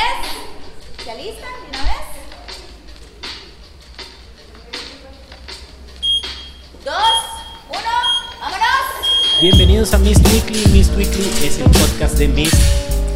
10. 0.00 1.04
¿Se 1.04 1.10
alistan 1.10 1.50
una 1.68 1.82
vez? 1.82 1.92
2, 6.84 6.94
1, 7.68 7.80
vámonos. 8.40 9.42
Bienvenidos 9.42 9.92
a 9.92 9.98
Mist 9.98 10.26
Weekly. 10.26 10.72
Mist 10.72 10.96
Weekly 10.96 11.46
es 11.46 11.58
el 11.58 11.64
podcast 11.64 12.16
de 12.16 12.28
Mist. 12.28 12.54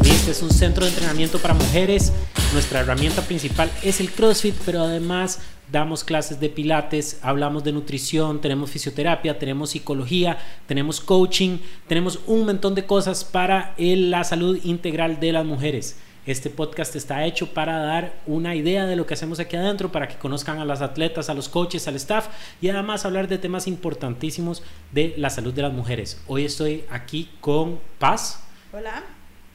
Mist 0.03 0.27
es 0.27 0.43
un 0.43 0.51
centro 0.51 0.85
de 0.85 0.91
entrenamiento 0.91 1.39
para 1.39 1.55
mujeres. 1.55 2.13
Nuestra 2.53 2.81
herramienta 2.81 3.23
principal 3.23 3.71
es 3.81 3.99
el 3.99 4.11
CrossFit, 4.11 4.55
pero 4.63 4.83
además 4.83 5.39
damos 5.71 6.03
clases 6.03 6.39
de 6.39 6.49
pilates, 6.49 7.17
hablamos 7.23 7.63
de 7.63 7.71
nutrición, 7.71 8.41
tenemos 8.41 8.69
fisioterapia, 8.69 9.39
tenemos 9.39 9.71
psicología, 9.71 10.37
tenemos 10.67 11.01
coaching, 11.01 11.57
tenemos 11.87 12.19
un 12.27 12.45
montón 12.45 12.75
de 12.75 12.85
cosas 12.85 13.23
para 13.23 13.73
la 13.77 14.23
salud 14.23 14.59
integral 14.63 15.19
de 15.19 15.31
las 15.31 15.45
mujeres. 15.45 15.95
Este 16.25 16.49
podcast 16.49 16.95
está 16.95 17.23
hecho 17.25 17.53
para 17.53 17.77
dar 17.77 18.13
una 18.25 18.55
idea 18.55 18.87
de 18.87 18.95
lo 18.95 19.05
que 19.05 19.13
hacemos 19.13 19.39
aquí 19.39 19.57
adentro, 19.57 19.91
para 19.91 20.07
que 20.07 20.15
conozcan 20.15 20.57
a 20.57 20.65
las 20.65 20.81
atletas, 20.81 21.29
a 21.29 21.35
los 21.35 21.49
coaches, 21.49 21.87
al 21.87 21.95
staff 21.97 22.29
y 22.61 22.69
además 22.69 23.05
hablar 23.05 23.27
de 23.27 23.37
temas 23.37 23.67
importantísimos 23.67 24.63
de 24.91 25.13
la 25.17 25.29
salud 25.29 25.53
de 25.53 25.61
las 25.61 25.71
mujeres. 25.71 26.19
Hoy 26.25 26.45
estoy 26.45 26.83
aquí 26.89 27.29
con 27.41 27.79
Paz 27.99 28.43
Hola. 28.73 29.03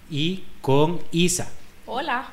y 0.09 0.45
con 0.61 1.01
Isa. 1.11 1.51
Hola. 1.87 2.29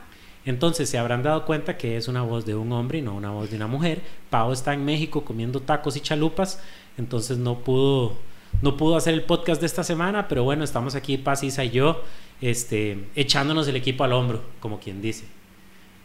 Entonces 0.45 0.87
se 0.87 0.99
habrán 0.99 1.23
dado 1.23 1.43
cuenta 1.43 1.75
que 1.75 1.97
es 1.97 2.07
una 2.07 2.21
voz 2.21 2.45
de 2.45 2.53
un 2.53 2.71
hombre 2.73 2.99
y 2.99 3.01
no 3.01 3.15
una 3.15 3.31
voz 3.31 3.49
de 3.49 3.55
una 3.55 3.65
mujer. 3.65 4.03
Pau 4.29 4.51
está 4.51 4.71
en 4.75 4.85
México 4.85 5.25
comiendo 5.25 5.61
tacos 5.61 5.97
y 5.97 6.01
chalupas, 6.01 6.61
entonces 6.95 7.39
no 7.39 7.57
pudo, 7.57 8.13
no 8.61 8.77
pudo 8.77 8.97
hacer 8.97 9.13
el 9.13 9.23
podcast 9.23 9.61
de 9.61 9.67
esta 9.67 9.83
semana, 9.83 10.27
pero 10.27 10.43
bueno, 10.43 10.63
estamos 10.63 10.95
aquí 10.95 11.17
Paz, 11.17 11.43
Isa 11.43 11.63
y 11.63 11.71
yo, 11.71 12.03
este, 12.41 13.07
echándonos 13.15 13.67
el 13.67 13.75
equipo 13.75 14.03
al 14.03 14.13
hombro, 14.13 14.43
como 14.59 14.79
quien 14.79 15.01
dice. 15.01 15.25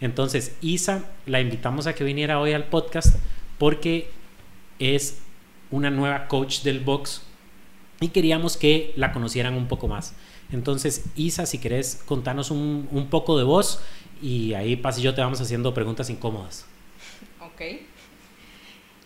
Entonces, 0.00 0.56
Isa 0.60 1.04
la 1.26 1.40
invitamos 1.40 1.86
a 1.86 1.94
que 1.94 2.04
viniera 2.04 2.40
hoy 2.40 2.52
al 2.52 2.64
podcast 2.64 3.16
porque 3.58 4.10
es 4.78 5.22
una 5.70 5.90
nueva 5.90 6.26
coach 6.28 6.62
del 6.62 6.80
box 6.80 7.22
y 8.00 8.08
queríamos 8.08 8.56
que 8.56 8.92
la 8.96 9.12
conocieran 9.12 9.54
un 9.54 9.68
poco 9.68 9.88
más. 9.88 10.14
Entonces, 10.50 11.04
Isa, 11.16 11.46
si 11.46 11.58
querés 11.58 12.02
contarnos 12.04 12.50
un, 12.50 12.88
un 12.90 13.08
poco 13.08 13.38
de 13.38 13.44
vos 13.44 13.80
y 14.20 14.54
ahí 14.54 14.76
Paz 14.76 14.98
y 14.98 15.02
yo 15.02 15.14
te 15.14 15.20
vamos 15.20 15.40
haciendo 15.40 15.72
preguntas 15.72 16.10
incómodas. 16.10 16.66
Ok. 17.40 17.62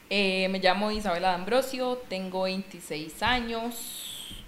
Eh, 0.09 0.49
me 0.51 0.59
llamo 0.61 0.91
Isabela 0.93 1.33
D'Ambrosio, 1.33 1.99
tengo 2.09 2.43
26 2.43 3.23
años, 3.23 4.45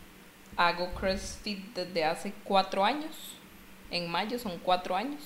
hago 0.56 0.92
CrossFit 0.94 1.74
desde 1.74 2.04
hace 2.04 2.32
cuatro 2.44 2.84
años, 2.84 3.14
en 3.90 4.08
mayo 4.10 4.38
son 4.38 4.58
cuatro 4.62 4.94
años. 4.96 5.20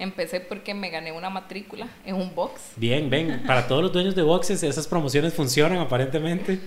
Empecé 0.00 0.40
porque 0.40 0.74
me 0.74 0.90
gané 0.90 1.10
una 1.10 1.28
matrícula 1.28 1.88
en 2.04 2.14
un 2.14 2.32
box. 2.34 2.72
Bien, 2.76 3.10
ven, 3.10 3.42
para 3.46 3.66
todos 3.66 3.82
los 3.82 3.92
dueños 3.92 4.14
de 4.14 4.22
boxes 4.22 4.62
esas 4.62 4.86
promociones 4.86 5.34
funcionan 5.34 5.78
aparentemente. 5.78 6.60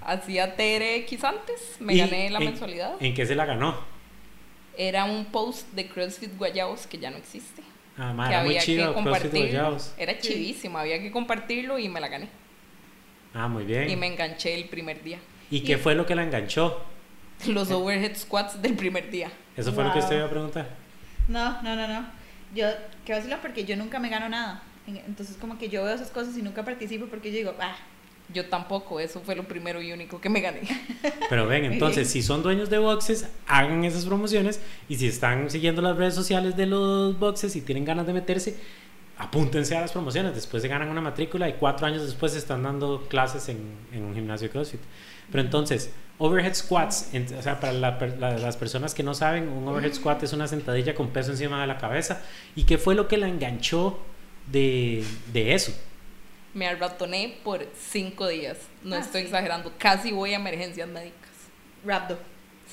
Hacía 0.00 0.54
TRX 0.54 1.24
antes, 1.24 1.76
me 1.80 1.94
¿Y 1.94 1.98
gané 1.98 2.30
la 2.30 2.38
en- 2.38 2.44
mensualidad. 2.44 2.94
¿En 3.00 3.12
qué 3.12 3.26
se 3.26 3.34
la 3.34 3.44
ganó? 3.44 3.76
Era 4.78 5.04
un 5.04 5.24
post 5.26 5.72
de 5.72 5.88
CrossFit 5.88 6.36
Guayabos 6.38 6.86
que 6.86 6.98
ya 6.98 7.10
no 7.10 7.16
existe. 7.16 7.62
Ah, 7.98 8.12
ma, 8.12 8.28
que 8.28 8.34
era 8.34 8.40
muy 8.42 8.48
había 8.50 8.60
que 8.60 8.66
chido 8.66 8.92
CrossFit 8.94 9.04
compartirlo. 9.30 9.78
Era 9.96 10.18
chivísimo, 10.18 10.78
había 10.78 11.00
que 11.00 11.10
compartirlo 11.10 11.78
y 11.78 11.88
me 11.88 12.00
la 12.00 12.08
gané. 12.08 12.28
Ah, 13.34 13.48
muy 13.48 13.64
bien. 13.64 13.88
Y 13.90 13.96
me 13.96 14.06
enganché 14.06 14.54
el 14.54 14.68
primer 14.68 15.02
día. 15.02 15.18
¿Y 15.50 15.60
qué 15.60 15.78
fue 15.78 15.94
lo 15.94 16.04
que 16.06 16.14
la 16.14 16.22
enganchó? 16.22 16.82
Los 17.46 17.70
overhead 17.70 18.16
squats 18.16 18.60
del 18.60 18.74
primer 18.74 19.10
día. 19.10 19.30
Eso 19.56 19.72
fue 19.72 19.84
lo 19.84 19.92
que 19.92 19.98
usted 20.00 20.16
iba 20.16 20.26
a 20.26 20.30
preguntar. 20.30 20.68
No, 21.28 21.60
no, 21.62 21.76
no, 21.76 21.86
no. 21.88 22.06
Yo, 22.54 22.66
qué 23.04 23.12
vacilo 23.12 23.36
porque 23.42 23.64
yo 23.64 23.76
nunca 23.76 23.98
me 23.98 24.08
gano 24.08 24.28
nada. 24.28 24.62
En- 24.86 24.96
Entonces, 24.98 25.36
como 25.36 25.58
que 25.58 25.68
yo 25.68 25.84
veo 25.84 25.94
esas 25.94 26.10
cosas 26.10 26.36
y 26.38 26.42
nunca 26.42 26.64
participo 26.64 27.06
porque 27.06 27.30
yo 27.30 27.38
digo, 27.38 27.54
ah, 27.60 27.76
Yo 28.34 28.46
tampoco, 28.46 28.98
eso 29.00 29.20
fue 29.24 29.36
lo 29.36 29.44
primero 29.44 29.80
y 29.80 29.92
único 29.92 30.20
que 30.20 30.28
me 30.28 30.40
gané. 30.40 30.62
Pero 31.30 31.46
ven, 31.46 31.64
entonces, 31.64 32.08
si 32.10 32.22
son 32.22 32.42
dueños 32.42 32.68
de 32.70 32.78
boxes, 32.78 33.28
hagan 33.46 33.84
esas 33.84 34.04
promociones. 34.04 34.60
Y 34.88 34.96
si 34.96 35.06
están 35.06 35.48
siguiendo 35.50 35.80
las 35.80 35.96
redes 35.96 36.14
sociales 36.14 36.56
de 36.56 36.66
los 36.66 37.18
boxes 37.18 37.54
y 37.56 37.60
tienen 37.60 37.84
ganas 37.84 38.06
de 38.06 38.12
meterse, 38.12 38.56
apúntense 39.18 39.76
a 39.76 39.80
las 39.80 39.92
promociones. 39.92 40.34
Después 40.34 40.62
se 40.62 40.68
ganan 40.68 40.88
una 40.88 41.00
matrícula 41.00 41.48
y 41.48 41.54
cuatro 41.54 41.86
años 41.86 42.02
después 42.02 42.34
están 42.34 42.62
dando 42.64 43.06
clases 43.08 43.48
en, 43.48 43.58
un 44.02 44.12
gimnasio 44.14 44.48
de 44.48 44.52
CrossFit. 44.52 44.80
Pero 45.30 45.42
entonces, 45.42 45.90
overhead 46.18 46.54
squats, 46.54 47.14
en- 47.14 47.32
o 47.36 47.42
sea, 47.42 47.58
para 47.60 47.72
la 47.72 47.98
la- 48.18 48.38
las 48.38 48.56
personas 48.56 48.92
que 48.94 49.02
no 49.02 49.14
saben, 49.14 49.48
un 49.48 49.66
overhead 49.68 49.94
squat 49.94 50.22
es 50.22 50.32
una 50.32 50.46
sentadilla 50.48 50.94
con 50.94 51.08
peso 51.10 51.30
encima 51.30 51.60
de 51.60 51.66
la 51.66 51.78
cabeza. 51.78 52.22
¿Y 52.54 52.64
qué 52.64 52.76
fue 52.76 52.94
lo 52.94 53.08
que 53.08 53.16
la 53.16 53.28
enganchó 53.28 53.98
de, 54.50 55.04
de 55.32 55.54
eso? 55.54 55.72
Me 56.56 56.66
arratoné 56.66 57.36
por 57.44 57.66
cinco 57.78 58.26
días. 58.28 58.56
No 58.82 58.96
Ah, 58.96 59.00
estoy 59.00 59.20
sí. 59.22 59.26
exagerando. 59.26 59.72
Casi 59.78 60.10
voy 60.10 60.32
a 60.32 60.36
emergencias 60.36 60.88
médicas. 60.88 61.20
rapdo. 61.84 62.18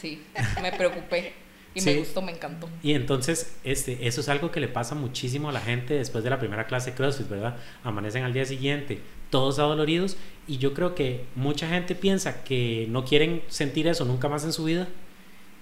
Sí, 0.01 0.23
me 0.61 0.71
preocupé. 0.71 1.33
Y 1.75 1.81
Sí. 1.81 1.89
me 1.89 1.97
gustó, 1.97 2.21
me 2.21 2.31
encantó. 2.31 2.69
Y 2.81 2.93
entonces, 2.93 3.55
este, 3.63 4.07
eso 4.07 4.21
es 4.21 4.29
algo 4.29 4.49
que 4.51 4.59
le 4.59 4.67
pasa 4.67 4.95
muchísimo 4.95 5.49
a 5.49 5.51
la 5.51 5.59
gente 5.59 5.95
después 5.95 6.23
de 6.23 6.29
la 6.29 6.39
primera 6.39 6.65
clase 6.65 6.91
de 6.91 6.97
CrossFit, 6.97 7.27
¿verdad? 7.27 7.57
Amanecen 7.83 8.23
al 8.23 8.31
día 8.33 8.45
siguiente 8.45 9.01
todos 9.29 9.59
adoloridos 9.59 10.15
y 10.47 10.57
yo 10.59 10.73
creo 10.73 10.95
que 10.95 11.25
mucha 11.35 11.67
gente 11.67 11.93
piensa 11.95 12.43
que 12.43 12.85
no 12.89 13.03
quieren 13.05 13.41
sentir 13.49 13.87
eso 13.87 14.05
nunca 14.05 14.29
más 14.29 14.43
en 14.45 14.53
su 14.53 14.63
vida 14.65 14.87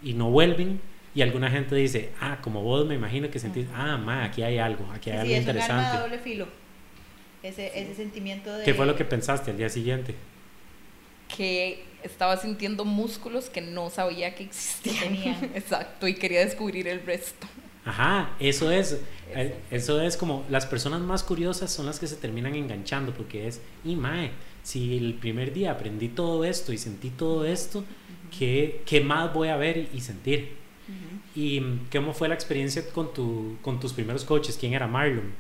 y 0.03 0.13
no 0.13 0.29
vuelven 0.29 0.79
y 1.15 1.21
alguna 1.23 1.49
gente 1.49 1.75
dice, 1.75 2.11
ah, 2.21 2.37
como 2.41 2.61
vos 2.61 2.85
me 2.85 2.95
imagino 2.95 3.29
que 3.31 3.39
sentís, 3.39 3.65
ah, 3.73 3.97
ma, 3.97 4.25
aquí 4.25 4.43
hay 4.43 4.57
algo, 4.59 4.85
aquí 4.93 5.09
hay 5.09 5.27
Sí, 5.27 5.33
algo 5.35 5.35
es 5.35 5.43
un 5.43 5.49
arma 5.49 5.53
de 5.53 5.59
interesante. 5.59 6.01
doble 6.03 6.19
filo. 6.19 6.47
Ese, 7.43 7.71
ese 7.79 7.95
sentimiento 7.95 8.55
de... 8.55 8.63
¿Qué 8.63 8.73
fue 8.73 8.85
lo 8.85 8.95
que 8.95 9.05
pensaste 9.05 9.51
al 9.51 9.57
día 9.57 9.69
siguiente? 9.69 10.15
Que 11.35 11.83
estaba 12.03 12.37
sintiendo 12.37 12.85
músculos 12.85 13.49
que 13.49 13.61
no 13.61 13.89
sabía 13.89 14.35
que 14.35 14.43
existían. 14.43 14.97
Tenían. 14.99 15.43
Exacto, 15.55 16.07
y 16.07 16.13
quería 16.13 16.41
descubrir 16.41 16.87
el 16.87 17.03
resto. 17.05 17.47
Ajá, 17.83 18.35
eso 18.39 18.71
es, 18.71 19.01
eh, 19.33 19.55
eso 19.71 20.01
es 20.01 20.15
como 20.15 20.45
las 20.49 20.67
personas 20.67 21.01
más 21.01 21.23
curiosas 21.23 21.71
son 21.71 21.87
las 21.87 21.99
que 21.99 22.05
se 22.05 22.15
terminan 22.15 22.53
enganchando 22.53 23.11
porque 23.11 23.47
es, 23.47 23.59
y 23.83 23.95
mae, 23.95 24.31
si 24.61 24.97
el 24.97 25.15
primer 25.15 25.51
día 25.51 25.71
aprendí 25.71 26.09
todo 26.09 26.45
esto 26.45 26.71
y 26.73 26.77
sentí 26.77 27.09
todo 27.09 27.43
esto, 27.43 27.83
¿qué, 28.37 28.83
qué 28.85 29.01
más 29.01 29.33
voy 29.33 29.47
a 29.47 29.57
ver 29.57 29.89
y 29.91 30.01
sentir? 30.01 30.61
¿Y 31.33 31.59
mm, 31.61 31.87
cómo 31.91 32.13
fue 32.13 32.27
la 32.27 32.35
experiencia 32.35 32.87
con, 32.91 33.13
tu, 33.13 33.57
con 33.61 33.79
tus 33.79 33.93
primeros 33.93 34.25
coaches? 34.25 34.57
¿Quién 34.59 34.73
era 34.73 34.87
Marlon? 34.87 35.33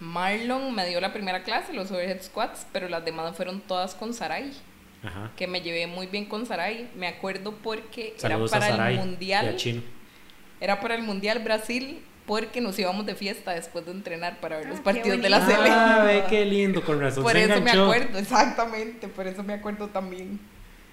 Marlon 0.00 0.74
me 0.74 0.86
dio 0.88 1.00
la 1.00 1.12
primera 1.12 1.42
clase, 1.42 1.72
los 1.72 1.90
overhead 1.90 2.22
squats, 2.22 2.66
pero 2.72 2.88
las 2.88 3.04
demás 3.04 3.34
fueron 3.36 3.60
todas 3.60 3.94
con 3.94 4.12
Sarai. 4.14 4.52
Ajá. 5.02 5.30
que 5.36 5.46
me 5.46 5.60
llevé 5.60 5.86
muy 5.86 6.06
bien 6.08 6.24
con 6.24 6.46
Sarai. 6.46 6.88
Me 6.96 7.06
acuerdo 7.06 7.52
porque 7.62 8.14
Saludos 8.16 8.50
era 8.52 8.60
para 8.60 8.72
Sarai 8.76 8.94
el 8.94 9.00
mundial. 9.00 9.56
Era 10.60 10.80
para 10.80 10.94
el 10.96 11.02
mundial 11.02 11.38
Brasil 11.44 12.00
porque 12.26 12.60
nos 12.60 12.76
íbamos 12.78 13.06
de 13.06 13.14
fiesta 13.14 13.52
después 13.52 13.84
de 13.86 13.92
entrenar 13.92 14.40
para 14.40 14.56
ver 14.56 14.66
Ah, 14.66 14.70
los 14.70 14.78
qué 14.78 14.84
partidos 14.84 15.22
de 15.22 15.28
la 15.30 15.46
sele. 15.46 15.68
Ah, 15.70 16.02
ve 16.04 16.24
qué 16.28 16.44
lindo, 16.44 16.82
con 16.82 17.00
razón 17.00 17.22
Por 17.22 17.32
se 17.32 17.44
eso 17.44 17.48
me 17.52 17.58
enganchó. 17.58 17.84
acuerdo, 17.84 18.18
exactamente, 18.18 19.06
por 19.06 19.26
eso 19.28 19.44
me 19.44 19.52
acuerdo 19.52 19.86
también. 19.88 20.40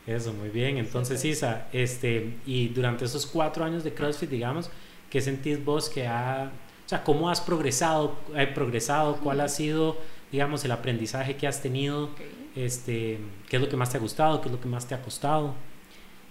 Eso, 0.06 0.32
muy 0.34 0.50
bien. 0.50 0.78
Entonces. 0.78 1.24
Isa, 1.26 1.68
este, 1.74 2.36
y 2.46 2.68
durante 2.68 3.06
esos 3.06 3.26
cuatro 3.26 3.64
años 3.66 3.84
de 3.84 3.94
CrossFit, 3.96 4.30
digamos, 4.30 4.70
¿qué 5.10 5.22
sentís 5.22 5.64
vos 5.64 5.90
que 5.90 6.06
ha, 6.06 6.52
o 6.86 6.90
sea, 6.90 7.04
cómo 7.04 7.30
has 7.30 7.42
progresado, 7.42 8.16
eh, 8.36 8.48
progresado, 8.48 9.18
cuál 9.18 9.42
ha 9.42 9.48
sido, 9.50 9.98
digamos, 10.32 10.64
el 10.66 10.72
aprendizaje 10.72 11.36
que 11.38 11.48
has 11.48 11.62
tenido, 11.62 12.06
Ok. 12.06 12.22
este, 12.56 13.20
qué 13.50 13.56
es 13.58 13.62
lo 13.62 13.70
que 13.70 13.78
más 13.78 13.90
te 13.90 13.98
ha 13.98 14.00
gustado, 14.00 14.42
qué 14.42 14.48
es 14.50 14.52
lo 14.52 14.60
que 14.62 14.68
más 14.68 14.88
te 14.88 14.96
ha 14.96 15.02
costado? 15.02 15.54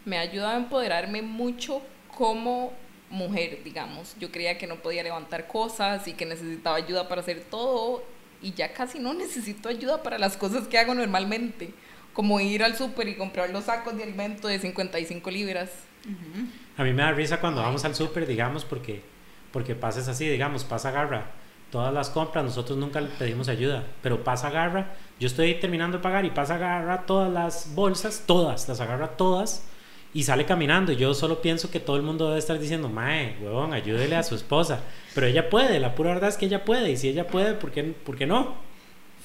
Me 0.05 0.19
ha 0.19 0.21
ayudado 0.21 0.51
a 0.51 0.57
empoderarme 0.57 1.23
mucho 1.23 1.81
como 2.17 2.73
mujer, 3.11 3.61
digamos. 3.65 4.15
Yo 4.19 4.31
creía 4.31 4.59
que 4.59 4.67
no 4.67 4.77
podía 4.77 5.03
levantar 5.03 5.47
cosas 5.47 6.07
y 6.09 6.15
que 6.15 6.27
necesitaba 6.27 6.77
ayuda 6.77 7.09
para 7.09 7.21
hacer 7.21 7.43
todo 7.51 8.03
y 8.41 8.53
ya 8.53 8.73
casi 8.73 8.99
no 8.99 9.15
necesito 9.15 9.69
ayuda 9.69 10.03
para 10.03 10.19
las 10.19 10.37
cosas 10.37 10.67
que 10.67 10.79
hago 10.79 10.95
normalmente, 10.95 11.73
como 12.13 12.41
ir 12.41 12.65
al 12.65 12.77
súper 12.77 13.09
y 13.09 13.15
comprar 13.17 13.51
los 13.51 13.65
sacos 13.65 13.97
de 13.97 14.03
alimento 14.03 14.49
de 14.49 14.59
55 14.59 15.31
libras. 15.31 15.71
Ujú. 16.05 16.47
A 16.77 16.85
mí 16.85 16.93
me 16.93 17.03
da 17.03 17.13
risa 17.13 17.39
cuando 17.41 17.63
vamos 17.63 17.85
al 17.85 17.95
súper, 17.95 18.27
digamos, 18.27 18.65
porque, 18.65 19.03
porque 19.53 19.75
pases 19.75 20.09
así, 20.09 20.29
digamos, 20.29 20.65
pasa 20.65 20.89
agarra 20.89 21.27
todas 21.71 21.93
las 21.95 22.11
compras, 22.11 22.45
nosotros 22.45 22.77
nunca 22.77 23.01
le 23.01 23.09
pedimos 23.09 23.49
ayuda, 23.49 23.85
pero 24.03 24.23
pasa 24.23 24.49
agarra, 24.49 24.95
yo 25.19 25.27
estoy 25.27 25.55
terminando 25.55 25.97
de 25.97 26.03
pagar 26.03 26.25
y 26.27 26.31
pasa 26.31 26.57
agarra 26.57 27.07
todas 27.07 27.33
las 27.33 27.75
bolsas, 27.75 28.25
todas, 28.27 28.69
las 28.69 28.81
agarra 28.81 29.17
todas 29.17 29.65
y 30.13 30.25
sale 30.25 30.45
caminando. 30.45 30.93
Yo 30.93 31.15
solo 31.15 31.41
pienso 31.41 31.71
que 31.71 31.81
todo 31.81 31.97
el 31.97 32.03
mundo 32.03 32.27
debe 32.29 32.39
estar 32.39 32.59
diciendo, 32.59 32.91
mae, 32.91 33.37
huevón, 33.41 33.73
ayúdele 33.73 34.17
a 34.17 34.23
su 34.23 34.35
esposa. 34.35 34.81
Pero 35.15 35.27
ella 35.27 35.49
puede, 35.49 35.81
la 35.81 35.95
pura 35.95 36.13
verdad 36.13 36.29
es 36.29 36.37
que 36.37 36.45
ella 36.47 36.63
puede, 36.67 36.91
y 36.91 36.97
si 36.99 37.09
ella 37.09 37.27
puede, 37.27 37.55
¿por 37.55 37.71
qué, 37.71 37.83
por 37.85 38.17
qué 38.19 38.27
no? 38.27 38.55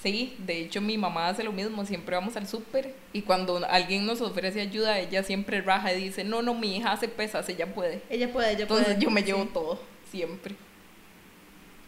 Sí, 0.01 0.35
de 0.37 0.61
hecho 0.61 0.79
mi 0.79 0.97
mamá 0.97 1.27
hace 1.27 1.43
lo 1.43 1.51
mismo, 1.51 1.83
siempre 1.83 2.15
vamos 2.15 2.37
al 2.37 2.47
súper 2.47 2.93
y 3.13 3.23
cuando 3.23 3.59
alguien 3.67 4.05
nos 4.05 4.21
ofrece 4.21 4.61
ayuda, 4.61 4.99
ella 4.99 5.23
siempre 5.23 5.59
raja 5.61 5.91
y 5.91 6.01
dice, 6.03 6.23
no, 6.23 6.41
no, 6.43 6.53
mi 6.53 6.77
hija 6.77 6.91
hace 6.93 7.07
pesas, 7.09 7.49
ella 7.49 7.73
puede. 7.73 8.01
Ella 8.09 8.31
puede, 8.31 8.51
ella 8.53 8.67
puede. 8.67 8.81
Entonces 8.81 9.03
yo 9.03 9.09
me 9.09 9.21
Sí. 9.21 9.27
llevo 9.27 9.45
todo, 9.45 9.79
siempre. 10.11 10.55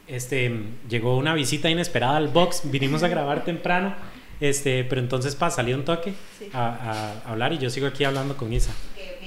este, 0.08 0.52
llegó 0.90 1.18
una 1.18 1.34
visita 1.36 1.70
inesperada 1.70 2.18
al 2.18 2.30
box, 2.30 2.62
vinimos 2.66 3.04
a 3.04 3.08
grabar 3.08 3.44
temprano, 3.46 3.94
este, 4.42 4.84
pero 4.86 5.02
entonces 5.02 5.36
para 5.36 5.52
salir 5.52 5.76
un 5.76 5.86
toque 5.86 6.14
Sí. 6.40 6.50
a, 6.54 7.22
a 7.26 7.32
hablar 7.32 7.54
y 7.54 7.58
yo 7.60 7.70
sigo 7.70 7.86
aquí 7.88 8.04
hablando 8.04 8.36
con 8.36 8.52
Isa. 8.52 8.74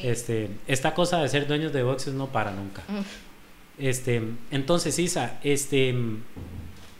Este, 0.02 0.48
esta 0.66 0.94
cosa 0.94 1.22
de 1.22 1.28
ser 1.28 1.46
dueños 1.46 1.72
de 1.72 1.82
boxes 1.84 2.14
no 2.14 2.26
para 2.32 2.50
nunca. 2.50 2.82
Este, 3.78 4.20
entonces, 4.50 4.98
Isa, 4.98 5.38
este, 5.44 5.94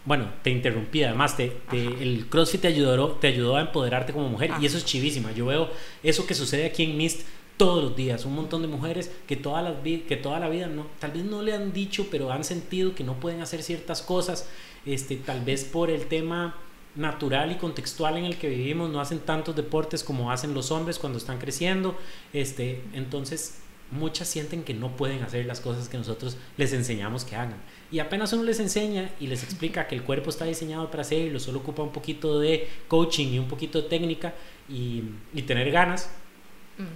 bueno, 0.05 0.29
te 0.43 0.51
interrumpí, 0.51 1.03
además, 1.03 1.37
te, 1.37 1.49
te- 1.71 2.03
el 2.03 2.27
CrossFit 2.29 2.61
te 2.61 2.69
ayudó, 2.69 3.13
te 3.13 3.27
ayudó 3.29 3.57
a 3.57 3.63
empoderarte 3.63 4.13
como 4.13 4.29
mujer 4.29 4.53
y 4.61 4.67
eso 4.67 4.79
es 4.79 4.85
chivísima. 4.85 5.33
Yo 5.33 5.47
veo 5.47 5.71
eso 6.05 6.25
que 6.27 6.35
sucede 6.35 6.67
aquí 6.67 6.85
en 6.85 6.97
Mist 6.97 7.23
todos 7.63 7.85
los 7.85 7.95
días, 7.95 8.25
un 8.25 8.35
montón 8.35 8.61
de 8.63 8.67
mujeres 8.67 9.09
que 9.29 9.37
toda, 9.37 9.63
la, 9.63 9.81
que 9.85 10.19
toda 10.21 10.41
la 10.41 10.49
vida 10.49 10.67
no, 10.67 10.89
tal 10.99 11.13
vez 11.13 11.25
no 11.25 11.43
le 11.43 11.55
han 11.55 11.73
dicho, 11.73 12.09
pero 12.11 12.33
han 12.33 12.43
sentido 12.43 12.93
que 12.93 13.05
no 13.05 13.21
pueden 13.21 13.41
hacer 13.41 13.63
ciertas 13.63 14.03
cosas, 14.03 14.49
este, 14.85 15.15
tal 15.15 15.45
vez 15.45 15.63
por 15.63 15.89
el 15.89 16.07
tema 16.07 16.57
natural 16.97 17.53
y 17.53 17.55
contextual 17.59 18.17
en 18.17 18.25
el 18.25 18.37
que 18.37 18.49
vivimos, 18.49 18.91
no 18.91 19.01
hacen 19.01 19.21
tantos 19.21 19.55
deportes 19.55 20.03
como 20.03 20.33
hacen 20.33 20.55
los 20.55 20.73
hombres 20.73 20.99
cuando 20.99 21.19
están 21.19 21.39
creciendo, 21.39 21.97
este, 22.33 22.83
entonces 22.95 23.61
muchas 23.93 24.27
sienten 24.27 24.65
que 24.65 24.75
no 24.75 24.97
pueden 24.97 25.23
hacer 25.23 25.47
las 25.47 25.61
cosas 25.61 25.89
que 25.89 25.97
nosotros 25.97 26.37
les 26.57 26.73
enseñamos 26.73 27.25
que 27.25 27.37
hagan. 27.37 27.63
Y 27.93 28.01
apenas 28.01 28.33
uno 28.33 28.43
les 28.43 28.59
enseña 28.59 29.09
y 29.21 29.29
les 29.29 29.45
explica 29.45 29.87
que 29.87 29.95
el 29.95 30.03
cuerpo 30.03 30.31
está 30.31 30.47
diseñado 30.47 30.91
para 30.91 31.03
hacerlo, 31.03 31.39
solo 31.39 31.61
ocupa 31.61 31.85
un 31.85 31.93
poquito 31.93 32.41
de 32.41 32.69
coaching 32.89 33.29
y 33.29 33.39
un 33.39 33.47
poquito 33.47 33.81
de 33.81 33.89
técnica 33.89 34.35
y, 34.69 35.05
y 35.33 35.43
tener 35.43 35.71
ganas. 35.71 36.11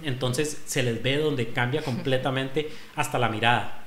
Entonces 0.03 0.61
se 0.65 0.83
les 0.83 1.01
ve 1.01 1.17
donde 1.17 1.49
cambia 1.49 1.81
completamente 1.81 2.69
hasta 2.95 3.19
la 3.19 3.29
mirada. 3.29 3.83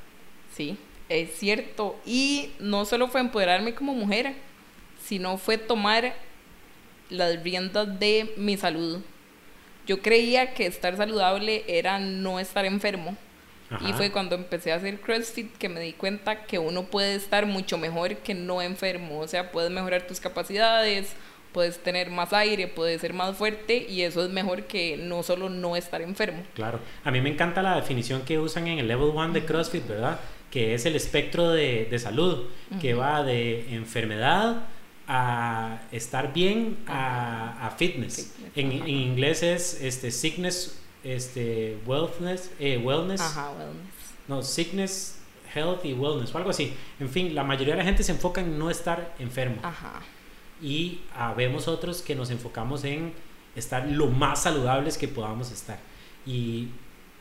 Sí, 0.54 0.76
es 1.08 1.36
cierto. 1.36 2.00
Y 2.06 2.50
no 2.58 2.84
solo 2.84 3.08
fue 3.08 3.20
empoderarme 3.20 3.74
como 3.74 3.94
mujer, 3.94 4.34
sino 5.04 5.36
fue 5.38 5.58
tomar 5.58 6.14
las 7.08 7.42
riendas 7.42 7.98
de 7.98 8.32
mi 8.36 8.56
salud. 8.56 9.00
Yo 9.86 10.00
creía 10.00 10.54
que 10.54 10.66
estar 10.66 10.96
saludable 10.96 11.64
era 11.66 11.98
no 11.98 12.38
estar 12.38 12.64
enfermo. 12.64 13.16
Y 13.86 13.92
fue 13.92 14.10
cuando 14.10 14.34
empecé 14.34 14.72
a 14.72 14.76
hacer 14.76 15.00
CrossFit 15.00 15.56
que 15.56 15.68
me 15.68 15.78
di 15.78 15.92
cuenta 15.92 16.44
que 16.44 16.58
uno 16.58 16.86
puede 16.86 17.14
estar 17.14 17.46
mucho 17.46 17.78
mejor 17.78 18.16
que 18.16 18.34
no 18.34 18.60
enfermo. 18.60 19.20
O 19.20 19.28
sea, 19.28 19.52
puedes 19.52 19.70
mejorar 19.70 20.08
tus 20.08 20.18
capacidades, 20.18 21.14
puedes 21.52 21.82
tener 21.82 22.10
más 22.10 22.32
aire, 22.32 22.68
puedes 22.68 23.00
ser 23.00 23.12
más 23.12 23.36
fuerte 23.36 23.86
y 23.88 24.02
eso 24.02 24.24
es 24.24 24.30
mejor 24.30 24.64
que 24.64 24.96
no 24.96 25.22
solo 25.22 25.48
no 25.48 25.76
estar 25.76 26.00
enfermo. 26.02 26.42
Claro. 26.54 26.80
A 27.04 27.10
mí 27.10 27.20
me 27.20 27.30
encanta 27.30 27.62
la 27.62 27.76
definición 27.76 28.22
que 28.22 28.38
usan 28.38 28.66
en 28.66 28.78
el 28.78 28.88
Level 28.88 29.10
1 29.14 29.32
de 29.32 29.44
CrossFit, 29.44 29.86
¿verdad? 29.86 30.20
Que 30.50 30.74
es 30.74 30.86
el 30.86 30.96
espectro 30.96 31.50
de, 31.50 31.86
de 31.90 31.98
salud, 31.98 32.46
que 32.80 32.94
va 32.94 33.22
de 33.22 33.74
enfermedad 33.74 34.64
a 35.06 35.82
estar 35.90 36.32
bien 36.32 36.78
a, 36.86 37.66
a 37.66 37.70
fitness. 37.70 38.32
Fitness, 38.54 38.56
En, 38.56 38.72
en 38.72 38.88
inglés 38.88 39.42
es 39.42 39.80
este, 39.82 40.10
sickness, 40.12 40.80
este, 41.02 41.78
wellness, 41.86 42.50
eh, 42.60 42.78
wellness. 42.78 43.20
Ajá, 43.20 43.50
wellness. 43.50 43.94
No, 44.28 44.42
sickness, 44.42 45.18
health 45.52 45.84
y 45.84 45.94
wellness 45.94 46.32
o 46.34 46.38
algo 46.38 46.50
así. 46.50 46.74
En 47.00 47.08
fin, 47.08 47.34
la 47.34 47.42
mayoría 47.42 47.74
de 47.74 47.78
la 47.78 47.84
gente 47.84 48.02
se 48.04 48.12
enfoca 48.12 48.40
en 48.40 48.58
no 48.58 48.70
estar 48.70 49.14
enfermo. 49.18 49.56
Ajá. 49.64 50.00
Y 50.62 51.00
vemos 51.36 51.68
otros 51.68 52.02
que 52.02 52.14
nos 52.14 52.30
enfocamos 52.30 52.84
en 52.84 53.12
estar 53.56 53.86
lo 53.88 54.08
más 54.08 54.42
saludables 54.42 54.98
que 54.98 55.08
podamos 55.08 55.50
estar. 55.50 55.78
Y 56.26 56.68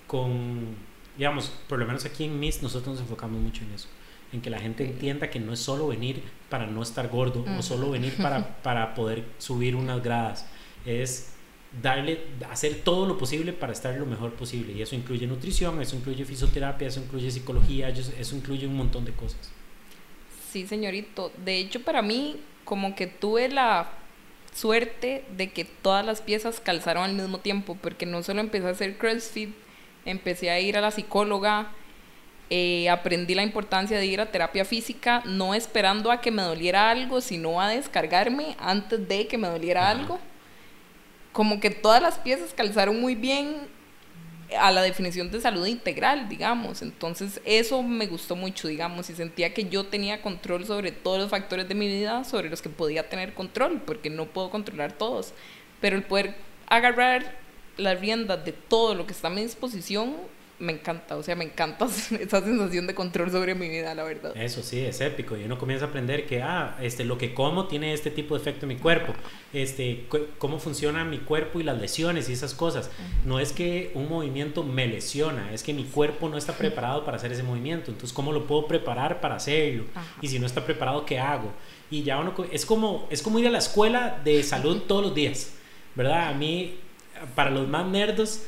con, 0.08 0.76
digamos, 1.18 1.52
por 1.68 1.80
lo 1.80 1.86
menos 1.86 2.06
aquí 2.06 2.26
en 2.26 2.40
MIS 2.40 2.62
nosotros 2.64 2.96
nos 2.96 3.02
enfocamos 3.02 3.40
mucho 3.42 3.64
en 3.64 3.72
eso. 3.72 3.88
En 4.32 4.42
que 4.42 4.50
la 4.50 4.60
gente 4.60 4.86
entienda 4.86 5.30
que 5.30 5.40
no 5.40 5.54
es 5.54 5.60
solo 5.60 5.88
venir 5.88 6.22
para 6.50 6.68
no 6.68 6.84
estar 6.84 7.08
gordo 7.10 7.42
o 7.48 7.52
Ujú. 7.54 7.64
solo 7.64 7.90
venir 7.92 8.16
para, 8.18 8.62
para 8.64 8.94
poder 8.94 9.26
subir 9.38 9.76
unas 9.76 10.04
gradas. 10.04 10.46
Es 10.86 11.34
darle, 11.82 12.22
hacer 12.50 12.82
todo 12.84 13.06
lo 13.06 13.18
posible 13.18 13.54
para 13.54 13.74
estar 13.74 13.96
lo 13.96 14.06
mejor 14.06 14.34
posible. 14.34 14.74
Y 14.74 14.82
eso 14.82 14.96
incluye 14.96 15.26
nutrición, 15.28 15.82
eso 15.82 15.96
incluye 15.96 16.26
fisioterapia, 16.26 16.88
eso 16.88 17.00
incluye 17.00 17.32
psicología, 17.32 17.90
eso 17.90 18.36
incluye 18.36 18.68
un 18.68 18.76
montón 18.76 19.06
de 19.06 19.14
cosas. 19.14 19.52
Sí, 20.52 20.66
señorito. 20.66 21.32
De 21.38 21.58
hecho, 21.58 21.84
para 21.84 22.02
mí, 22.02 22.40
como 22.66 22.96
que 22.96 23.08
tuve 23.08 23.50
la 23.50 23.90
suerte 24.54 25.24
de 25.38 25.52
que 25.52 25.64
todas 25.64 26.06
las 26.06 26.22
piezas 26.22 26.60
calzaron 26.60 27.04
al 27.04 27.14
mismo 27.14 27.40
tiempo, 27.40 27.78
porque 27.80 28.06
no 28.06 28.24
solo 28.24 28.42
empecé 28.42 28.68
a 28.68 28.72
hacer 28.72 28.98
CrossFit, 28.98 29.54
empecé 30.06 30.50
a 30.50 30.60
ir 30.60 30.76
a 30.78 30.82
la 30.82 30.92
psicóloga, 30.92 31.72
eh, 32.50 32.90
aprendí 32.90 33.36
la 33.36 33.44
importancia 33.44 34.00
de 34.00 34.08
ir 34.08 34.22
a 34.22 34.32
terapia 34.32 34.66
física, 34.66 35.22
no 35.26 35.54
esperando 35.54 36.12
a 36.12 36.20
que 36.20 36.32
me 36.32 36.42
doliera 36.42 36.90
algo, 36.90 37.22
sino 37.22 37.62
a 37.62 37.70
descargarme 37.70 38.56
antes 38.60 39.08
de 39.08 39.28
que 39.28 39.38
me 39.38 39.48
doliera 39.48 39.84
Ajá. 39.84 39.92
algo. 39.92 40.20
Como 41.32 41.60
que 41.60 41.70
todas 41.70 42.02
las 42.02 42.18
piezas 42.18 42.56
calzaron 42.56 43.00
muy 43.00 43.14
bien 43.14 43.68
a 44.58 44.72
la 44.72 44.82
definición 44.82 45.30
de 45.32 45.42
salud 45.42 45.66
integral, 45.66 46.30
digamos. 46.30 46.82
Entonces 46.82 47.42
eso 47.46 47.84
me 47.84 48.08
gustó 48.08 48.36
mucho, 48.36 48.68
digamos, 48.68 49.10
y 49.10 49.16
sentía 49.16 49.54
que 49.54 49.70
yo 49.70 49.86
tenía 49.86 50.22
control 50.22 50.66
sobre 50.66 50.92
todos 50.92 51.20
los 51.20 51.30
factores 51.30 51.68
de 51.68 51.76
mi 51.76 51.88
vida 51.88 52.24
sobre 52.24 52.50
los 52.50 52.62
que 52.62 52.70
podía 52.70 53.10
tener 53.10 53.34
control, 53.34 53.82
porque 53.86 54.10
no 54.10 54.26
puedo 54.26 54.50
controlar 54.50 54.94
todos. 54.94 55.34
Pero 55.82 55.96
el 55.96 56.04
poder 56.04 56.36
agarrar 56.68 57.36
las 57.78 58.00
riendas 58.00 58.44
de 58.44 58.52
todo 58.52 58.96
lo 58.96 59.06
que 59.06 59.14
está 59.14 59.28
a 59.28 59.32
mi 59.32 59.42
disposición, 59.42 60.16
me 60.60 60.74
encanta. 60.74 61.16
O 61.18 61.24
sea, 61.24 61.36
me 61.36 61.46
encanta 61.46 61.86
esa 62.20 62.42
sensación 62.42 62.86
de 62.88 62.94
control 62.96 63.32
sobre 63.32 63.56
mi 63.56 63.70
vida, 63.70 63.96
la 63.96 64.04
verdad. 64.04 64.36
Eso 64.36 64.62
sí, 64.62 64.80
es 64.82 65.00
épico. 65.02 65.38
Y 65.38 65.44
uno 65.46 65.58
comienza 65.58 65.86
a 65.86 65.88
aprender 65.90 66.26
que, 66.28 66.42
ah, 66.42 66.78
este, 66.82 67.06
lo 67.06 67.18
que 67.18 67.34
como 67.34 67.68
tiene 67.68 67.94
este 67.94 68.12
tipo 68.12 68.36
de 68.36 68.42
efecto 68.42 68.66
en 68.66 68.70
mi 68.70 68.76
cuerpo. 68.78 69.14
Este, 69.54 70.06
cu- 70.10 70.28
cómo 70.38 70.60
funciona 70.60 71.04
mi 71.06 71.20
cuerpo 71.20 71.60
y 71.60 71.64
las 71.64 71.80
lesiones 71.80 72.30
y 72.30 72.34
esas 72.34 72.54
cosas. 72.54 72.90
No 73.26 73.40
es 73.40 73.52
que 73.52 73.92
un 73.96 74.08
movimiento 74.10 74.64
me 74.64 74.86
lesiona, 74.88 75.52
es 75.54 75.64
que 75.64 75.74
mi 75.74 75.86
cuerpo 75.86 76.30
no 76.30 76.38
está 76.38 76.54
preparado 76.54 77.04
para 77.06 77.18
hacer 77.18 77.32
ese 77.32 77.44
movimiento. 77.44 77.90
Entonces, 77.92 78.14
¿cómo 78.14 78.32
lo 78.32 78.46
puedo 78.46 78.68
preparar 78.68 79.22
para 79.22 79.36
hacerlo? 79.36 79.86
Ajá. 79.96 80.06
Y 80.22 80.28
si 80.28 80.40
no 80.40 80.46
está 80.46 80.66
preparado, 80.66 81.06
¿qué 81.06 81.20
hago? 81.20 81.52
Y 81.92 82.04
ya 82.04 82.20
uno, 82.20 82.34
es 82.52 82.66
como, 82.66 83.08
es 83.10 83.22
como 83.24 83.40
ir 83.40 83.48
a 83.48 83.52
la 83.52 83.58
escuela 83.58 84.20
de 84.24 84.44
salud 84.44 84.82
todos 84.88 85.04
los 85.04 85.16
días, 85.16 85.54
¿verdad? 85.96 86.28
A 86.30 86.34
mí, 86.34 86.76
para 87.34 87.50
los 87.50 87.68
más 87.68 87.86
nerdos, 87.88 88.44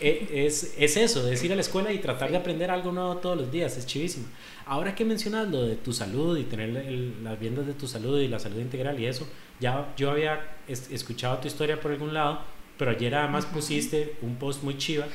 es, 0.00 0.74
es 0.78 0.96
eso, 0.96 1.28
es 1.30 1.42
ir 1.44 1.52
a 1.52 1.54
la 1.54 1.60
escuela 1.60 1.92
y 1.92 1.98
tratar 1.98 2.30
de 2.30 2.36
aprender 2.36 2.70
algo 2.70 2.92
nuevo 2.92 3.16
todos 3.16 3.36
los 3.36 3.50
días, 3.52 3.76
es 3.76 3.86
chivísimo. 3.86 4.26
Ahora 4.66 4.94
que 4.94 5.04
mencionas 5.04 5.48
lo 5.50 5.62
de 5.64 5.76
tu 5.76 5.92
salud 5.92 6.36
y 6.38 6.44
tener 6.44 6.68
el- 6.76 7.22
las 7.24 7.38
riendas 7.38 7.66
de 7.66 7.74
tu 7.74 7.86
salud 7.86 8.20
y 8.20 8.28
la 8.28 8.38
salud 8.38 8.58
integral 8.60 8.98
y 9.00 9.06
eso, 9.06 9.26
ya 9.60 9.92
yo 9.96 10.10
había 10.10 10.56
es- 10.68 10.90
escuchado 10.90 11.38
tu 11.38 11.48
historia 11.48 11.80
por 11.80 11.90
algún 11.92 12.14
lado, 12.14 12.40
pero 12.78 12.90
ayer 12.90 13.14
además 13.14 13.46
pusiste 13.46 14.14
un 14.22 14.36
post 14.36 14.62
muy 14.62 14.76
chiva, 14.78 15.06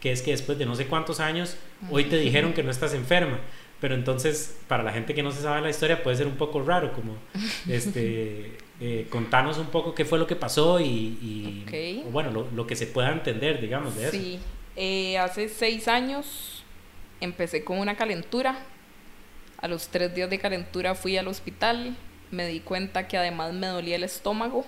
que 0.00 0.12
es 0.12 0.22
que 0.22 0.30
después 0.32 0.58
de 0.58 0.66
no 0.66 0.76
sé 0.76 0.86
cuántos 0.86 1.18
años, 1.20 1.56
hoy 1.90 2.04
te 2.04 2.18
dijeron 2.18 2.52
que 2.52 2.62
no 2.62 2.70
estás 2.70 2.94
enferma. 2.94 3.38
Pero 3.80 3.94
entonces, 3.94 4.56
para 4.68 4.82
la 4.82 4.90
gente 4.92 5.12
que 5.14 5.22
no 5.22 5.30
se 5.32 5.42
sabe 5.42 5.60
la 5.60 5.68
historia, 5.68 6.02
puede 6.02 6.16
ser 6.16 6.26
un 6.26 6.36
poco 6.36 6.62
raro, 6.62 6.92
como, 6.94 7.14
este, 7.68 8.52
eh, 8.80 9.06
contanos 9.10 9.58
un 9.58 9.66
poco 9.66 9.94
qué 9.94 10.04
fue 10.04 10.18
lo 10.18 10.26
que 10.26 10.36
pasó 10.36 10.80
y, 10.80 10.84
y- 10.84 11.64
Ok. 12.02 12.06
o 12.08 12.10
bueno, 12.10 12.30
lo, 12.30 12.48
lo 12.50 12.66
que 12.66 12.76
se 12.76 12.86
pueda 12.86 13.10
entender, 13.12 13.60
digamos, 13.60 13.96
de 13.96 14.02
eso. 14.08 14.12
Sí, 14.12 14.38
eh, 14.76 15.16
hace 15.18 15.48
seis 15.48 15.88
años 15.88 16.62
empecé 17.20 17.64
con 17.64 17.78
una 17.78 17.96
calentura. 17.96 18.58
A 19.58 19.68
los 19.68 19.88
tres 19.88 20.14
días 20.14 20.28
de 20.28 20.38
calentura 20.38 20.94
fui 20.94 21.16
al 21.16 21.28
hospital. 21.28 21.96
Me 22.30 22.46
di 22.46 22.60
cuenta 22.60 23.08
que 23.08 23.16
además 23.16 23.54
me 23.54 23.68
dolía 23.68 23.96
el 23.96 24.04
estómago, 24.04 24.66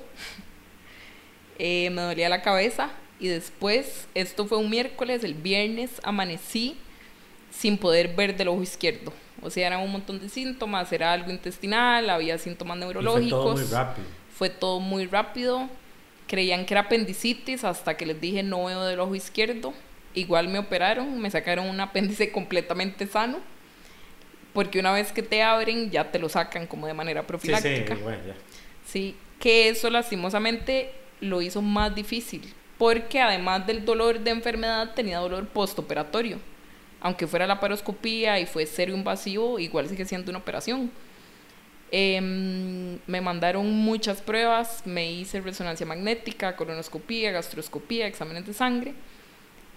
eh, 1.59 1.91
me 1.91 2.03
dolía 2.03 2.29
la 2.29 2.43
cabeza. 2.43 2.91
Y 3.21 3.27
después, 3.29 4.07
esto 4.15 4.47
fue 4.47 4.59
un 4.59 4.71
miércoles, 4.71 5.25
el 5.25 5.35
viernes 5.35 5.91
amanecí 6.05 6.77
sin 7.51 7.77
poder 7.77 8.15
ver 8.15 8.37
del 8.37 8.49
ojo 8.49 8.63
izquierdo. 8.63 9.13
O 9.43 9.51
sea, 9.51 9.67
eran 9.69 9.81
un 9.81 9.93
montón 9.93 10.21
de 10.21 10.29
síntomas, 10.29 10.93
era 10.93 11.13
algo 11.13 11.31
intestinal, 11.31 12.11
había 12.11 12.39
síntomas 12.39 12.77
Y 12.77 12.81
neurológicos 12.81 13.29
fue 13.29 13.29
todo 13.29 13.47
muy 13.47 13.65
rápido. 13.65 14.09
fue 14.29 14.51
todo 14.51 14.81
muy 14.81 15.07
rápido. 15.07 15.69
Creían 16.27 16.67
que 16.67 16.75
era 16.75 16.83
apendicitis 16.83 17.65
hasta 17.65 17.97
que 17.97 18.07
les 18.07 18.21
dije 18.21 18.43
no 18.43 18.65
veo 18.67 18.85
del 18.85 19.01
ojo 19.01 19.15
izquierdo. 19.15 19.75
Igual 20.15 20.49
me 20.49 20.59
operaron, 20.59 21.19
me 21.21 21.31
sacaron 21.31 21.67
un 21.69 21.81
apéndice 21.81 22.33
completamente 22.33 23.07
sano. 23.07 23.41
Porque 24.53 24.79
una 24.81 24.93
vez 24.93 25.13
que 25.13 25.23
te 25.23 25.43
abren 25.43 25.91
ya 25.91 26.11
te 26.11 26.19
lo 26.19 26.29
sacan 26.29 26.67
como 26.67 26.87
de 26.87 26.95
manera 26.95 27.23
Sí, 27.23 27.27
profiláctica. 27.27 27.97
sí, 27.97 28.03
bueno, 28.03 28.19
ya. 28.27 28.35
Sí, 28.85 29.17
que 29.39 29.69
eso 29.69 29.91
lastimosamente 29.91 30.93
lo 31.21 31.43
hizo 31.43 31.63
más 31.63 31.95
difícil, 31.95 32.55
porque 32.79 33.21
además 33.21 33.67
del 33.67 33.85
dolor 33.85 34.21
de 34.21 34.31
enfermedad 34.31 34.95
tenía 34.95 35.19
dolor 35.19 35.47
postoperatorio. 35.49 36.39
Aunque 37.01 37.27
fuera 37.27 37.47
la 37.47 37.61
paroscopía 37.61 38.41
y 38.41 38.47
fue 38.47 38.67
serio 38.67 38.97
invasivo, 38.97 39.59
igual 39.59 39.89
sigue 39.89 40.05
siendo 40.05 40.31
una 40.31 40.41
operación. 40.41 40.91
Em, 41.91 42.99
me 43.07 43.21
mandaron 43.21 43.71
muchas 43.71 44.21
pruebas, 44.21 44.83
me 44.85 45.11
hice 45.11 45.41
resonancia 45.41 45.87
magnética, 45.87 46.55
colonoscopía, 46.57 47.31
gastroscopía, 47.31 48.07
exámenes 48.07 48.47
de 48.47 48.53
sangre 48.53 48.95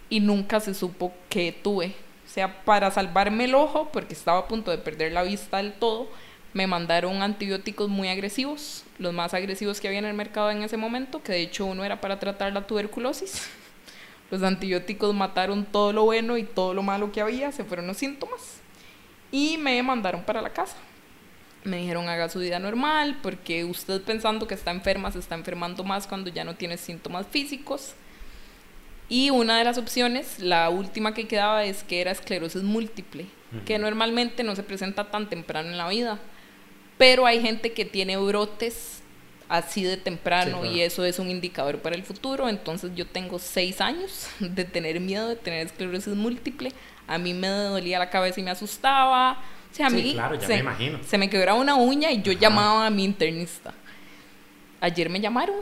y 0.09 0.19
nunca 0.19 0.59
se 0.59 0.73
supo 0.73 1.13
qué 1.29 1.53
tuve. 1.63 1.95
O 2.25 2.29
sea, 2.33 2.63
para 2.65 2.91
salvarme 2.91 3.45
el 3.45 3.55
ojo, 3.55 3.89
porque 3.91 4.13
estaba 4.13 4.39
a 4.39 4.47
punto 4.47 4.71
de 4.71 4.77
perder 4.77 5.13
la 5.13 5.23
vista 5.23 5.57
del 5.57 5.73
todo, 5.73 6.09
me 6.53 6.67
mandaron 6.67 7.21
antibióticos 7.21 7.87
muy 7.89 8.09
agresivos, 8.09 8.83
los 8.99 9.13
más 9.13 9.33
agresivos 9.33 9.79
que 9.79 9.87
había 9.87 9.99
en 9.99 10.05
el 10.05 10.13
mercado 10.13 10.51
en 10.51 10.63
ese 10.63 10.75
momento, 10.75 11.23
que 11.23 11.31
de 11.31 11.41
hecho 11.41 11.65
uno 11.65 11.85
era 11.85 12.01
para 12.01 12.19
tratar 12.19 12.51
la 12.51 12.67
tuberculosis. 12.67 13.49
Los 14.31 14.41
antibióticos 14.43 15.13
mataron 15.13 15.65
todo 15.65 15.91
lo 15.91 16.05
bueno 16.05 16.37
y 16.37 16.43
todo 16.43 16.73
lo 16.73 16.81
malo 16.81 17.11
que 17.11 17.19
había, 17.19 17.51
se 17.51 17.65
fueron 17.65 17.85
los 17.85 17.97
síntomas. 17.97 18.61
Y 19.29 19.57
me 19.57 19.83
mandaron 19.83 20.23
para 20.23 20.41
la 20.41 20.51
casa. 20.51 20.77
Me 21.65 21.77
dijeron 21.77 22.07
haga 22.07 22.29
su 22.29 22.39
vida 22.39 22.57
normal, 22.57 23.19
porque 23.21 23.65
usted 23.65 24.01
pensando 24.01 24.47
que 24.47 24.55
está 24.55 24.71
enferma 24.71 25.11
se 25.11 25.19
está 25.19 25.35
enfermando 25.35 25.83
más 25.83 26.07
cuando 26.07 26.29
ya 26.29 26.43
no 26.45 26.55
tiene 26.55 26.77
síntomas 26.77 27.27
físicos. 27.27 27.93
Y 29.09 29.29
una 29.29 29.57
de 29.57 29.65
las 29.65 29.77
opciones, 29.77 30.39
la 30.39 30.69
última 30.69 31.13
que 31.13 31.27
quedaba, 31.27 31.65
es 31.65 31.83
que 31.83 31.99
era 31.99 32.11
esclerosis 32.11 32.63
múltiple, 32.63 33.27
que 33.65 33.77
normalmente 33.77 34.43
no 34.43 34.55
se 34.55 34.63
presenta 34.63 35.11
tan 35.11 35.29
temprano 35.29 35.69
en 35.69 35.77
la 35.77 35.89
vida. 35.89 36.17
Pero 36.97 37.25
hay 37.25 37.41
gente 37.41 37.73
que 37.73 37.83
tiene 37.83 38.15
brotes 38.15 39.00
así 39.51 39.83
de 39.83 39.97
temprano 39.97 40.63
y 40.65 40.79
eso 40.79 41.03
es 41.03 41.19
un 41.19 41.29
indicador 41.29 41.79
para 41.79 41.95
el 41.95 42.03
futuro. 42.03 42.47
Entonces 42.47 42.91
yo 42.95 43.05
tengo 43.05 43.37
seis 43.37 43.81
años 43.81 44.27
de 44.39 44.63
tener 44.63 44.99
miedo 44.99 45.27
de 45.27 45.35
tener 45.35 45.67
esclerosis 45.67 46.15
múltiple. 46.15 46.71
A 47.07 47.17
mí 47.17 47.33
me 47.33 47.47
dolía 47.47 47.99
la 47.99 48.09
cabeza 48.09 48.39
y 48.39 48.43
me 48.43 48.51
asustaba. 48.51 49.43
O 49.69 49.75
sea, 49.75 49.87
a 49.87 49.89
mí 49.89 50.13
claro, 50.13 50.35
ya 50.35 50.47
se, 50.47 50.53
me 50.53 50.59
imagino. 50.59 50.99
se 51.03 51.17
me 51.17 51.29
quebraba 51.29 51.59
una 51.59 51.75
uña 51.75 52.11
y 52.11 52.21
yo 52.21 52.31
llamaba 52.31 52.87
a 52.87 52.89
mi 52.89 53.03
internista. 53.03 53.73
Ayer 54.79 55.09
me 55.09 55.19
llamaron 55.19 55.57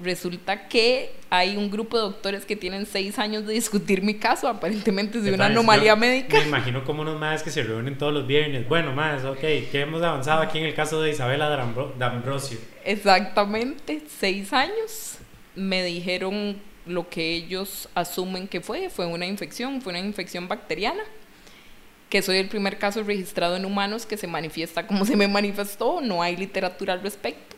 resulta 0.00 0.68
que 0.68 1.12
hay 1.30 1.56
un 1.56 1.70
grupo 1.70 1.96
de 1.96 2.04
doctores 2.04 2.44
que 2.44 2.56
tienen 2.56 2.86
seis 2.86 3.18
años 3.18 3.46
de 3.46 3.54
discutir 3.54 4.02
mi 4.02 4.14
caso, 4.14 4.48
aparentemente 4.48 5.18
es 5.18 5.24
de 5.24 5.32
una 5.32 5.46
anomalía 5.46 5.96
médica. 5.96 6.38
Me 6.38 6.46
imagino 6.46 6.84
como 6.84 7.02
unos 7.02 7.18
más 7.18 7.42
que 7.42 7.50
se 7.50 7.62
reúnen 7.62 7.98
todos 7.98 8.12
los 8.12 8.26
viernes. 8.26 8.68
Bueno, 8.68 8.92
más, 8.92 9.24
ok, 9.24 9.40
¿qué 9.40 9.80
hemos 9.80 10.02
avanzado 10.02 10.42
aquí 10.42 10.58
en 10.58 10.64
el 10.64 10.74
caso 10.74 11.00
de 11.00 11.10
Isabela 11.10 11.48
D'Ambrosio? 11.98 12.58
Exactamente, 12.84 14.02
seis 14.18 14.52
años. 14.52 15.18
Me 15.54 15.84
dijeron 15.84 16.56
lo 16.86 17.08
que 17.08 17.34
ellos 17.34 17.88
asumen 17.94 18.48
que 18.48 18.60
fue, 18.60 18.90
fue 18.90 19.06
una 19.06 19.26
infección, 19.26 19.80
fue 19.82 19.92
una 19.92 20.00
infección 20.00 20.48
bacteriana 20.48 21.02
que 22.08 22.20
soy 22.20 22.36
el 22.36 22.48
primer 22.48 22.76
caso 22.76 23.02
registrado 23.02 23.56
en 23.56 23.64
humanos 23.64 24.04
que 24.04 24.18
se 24.18 24.26
manifiesta 24.26 24.86
como 24.86 25.06
se 25.06 25.16
me 25.16 25.28
manifestó, 25.28 26.02
no 26.02 26.22
hay 26.22 26.36
literatura 26.36 26.92
al 26.92 27.00
respecto. 27.00 27.56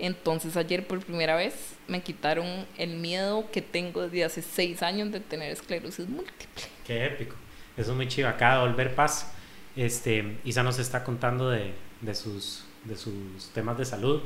Entonces 0.00 0.56
ayer 0.56 0.86
por 0.86 1.00
primera 1.00 1.36
vez 1.36 1.74
me 1.88 2.02
quitaron 2.02 2.66
el 2.78 2.96
miedo 2.96 3.50
que 3.50 3.62
tengo 3.62 4.02
desde 4.02 4.24
hace 4.24 4.42
seis 4.42 4.82
años 4.82 5.12
de 5.12 5.20
tener 5.20 5.52
esclerosis 5.52 6.08
múltiple. 6.08 6.64
Qué 6.86 7.06
épico. 7.06 7.36
Eso 7.76 7.90
es 7.90 7.96
muy 7.96 8.08
chido. 8.08 8.28
Acá 8.28 8.60
volver 8.60 8.94
paz. 8.94 9.32
Este, 9.76 10.38
Isa 10.44 10.62
nos 10.62 10.78
está 10.78 11.04
contando 11.04 11.50
de, 11.50 11.72
de, 12.00 12.14
sus, 12.14 12.64
de 12.84 12.96
sus 12.96 13.50
temas 13.54 13.78
de 13.78 13.84
salud. 13.84 14.22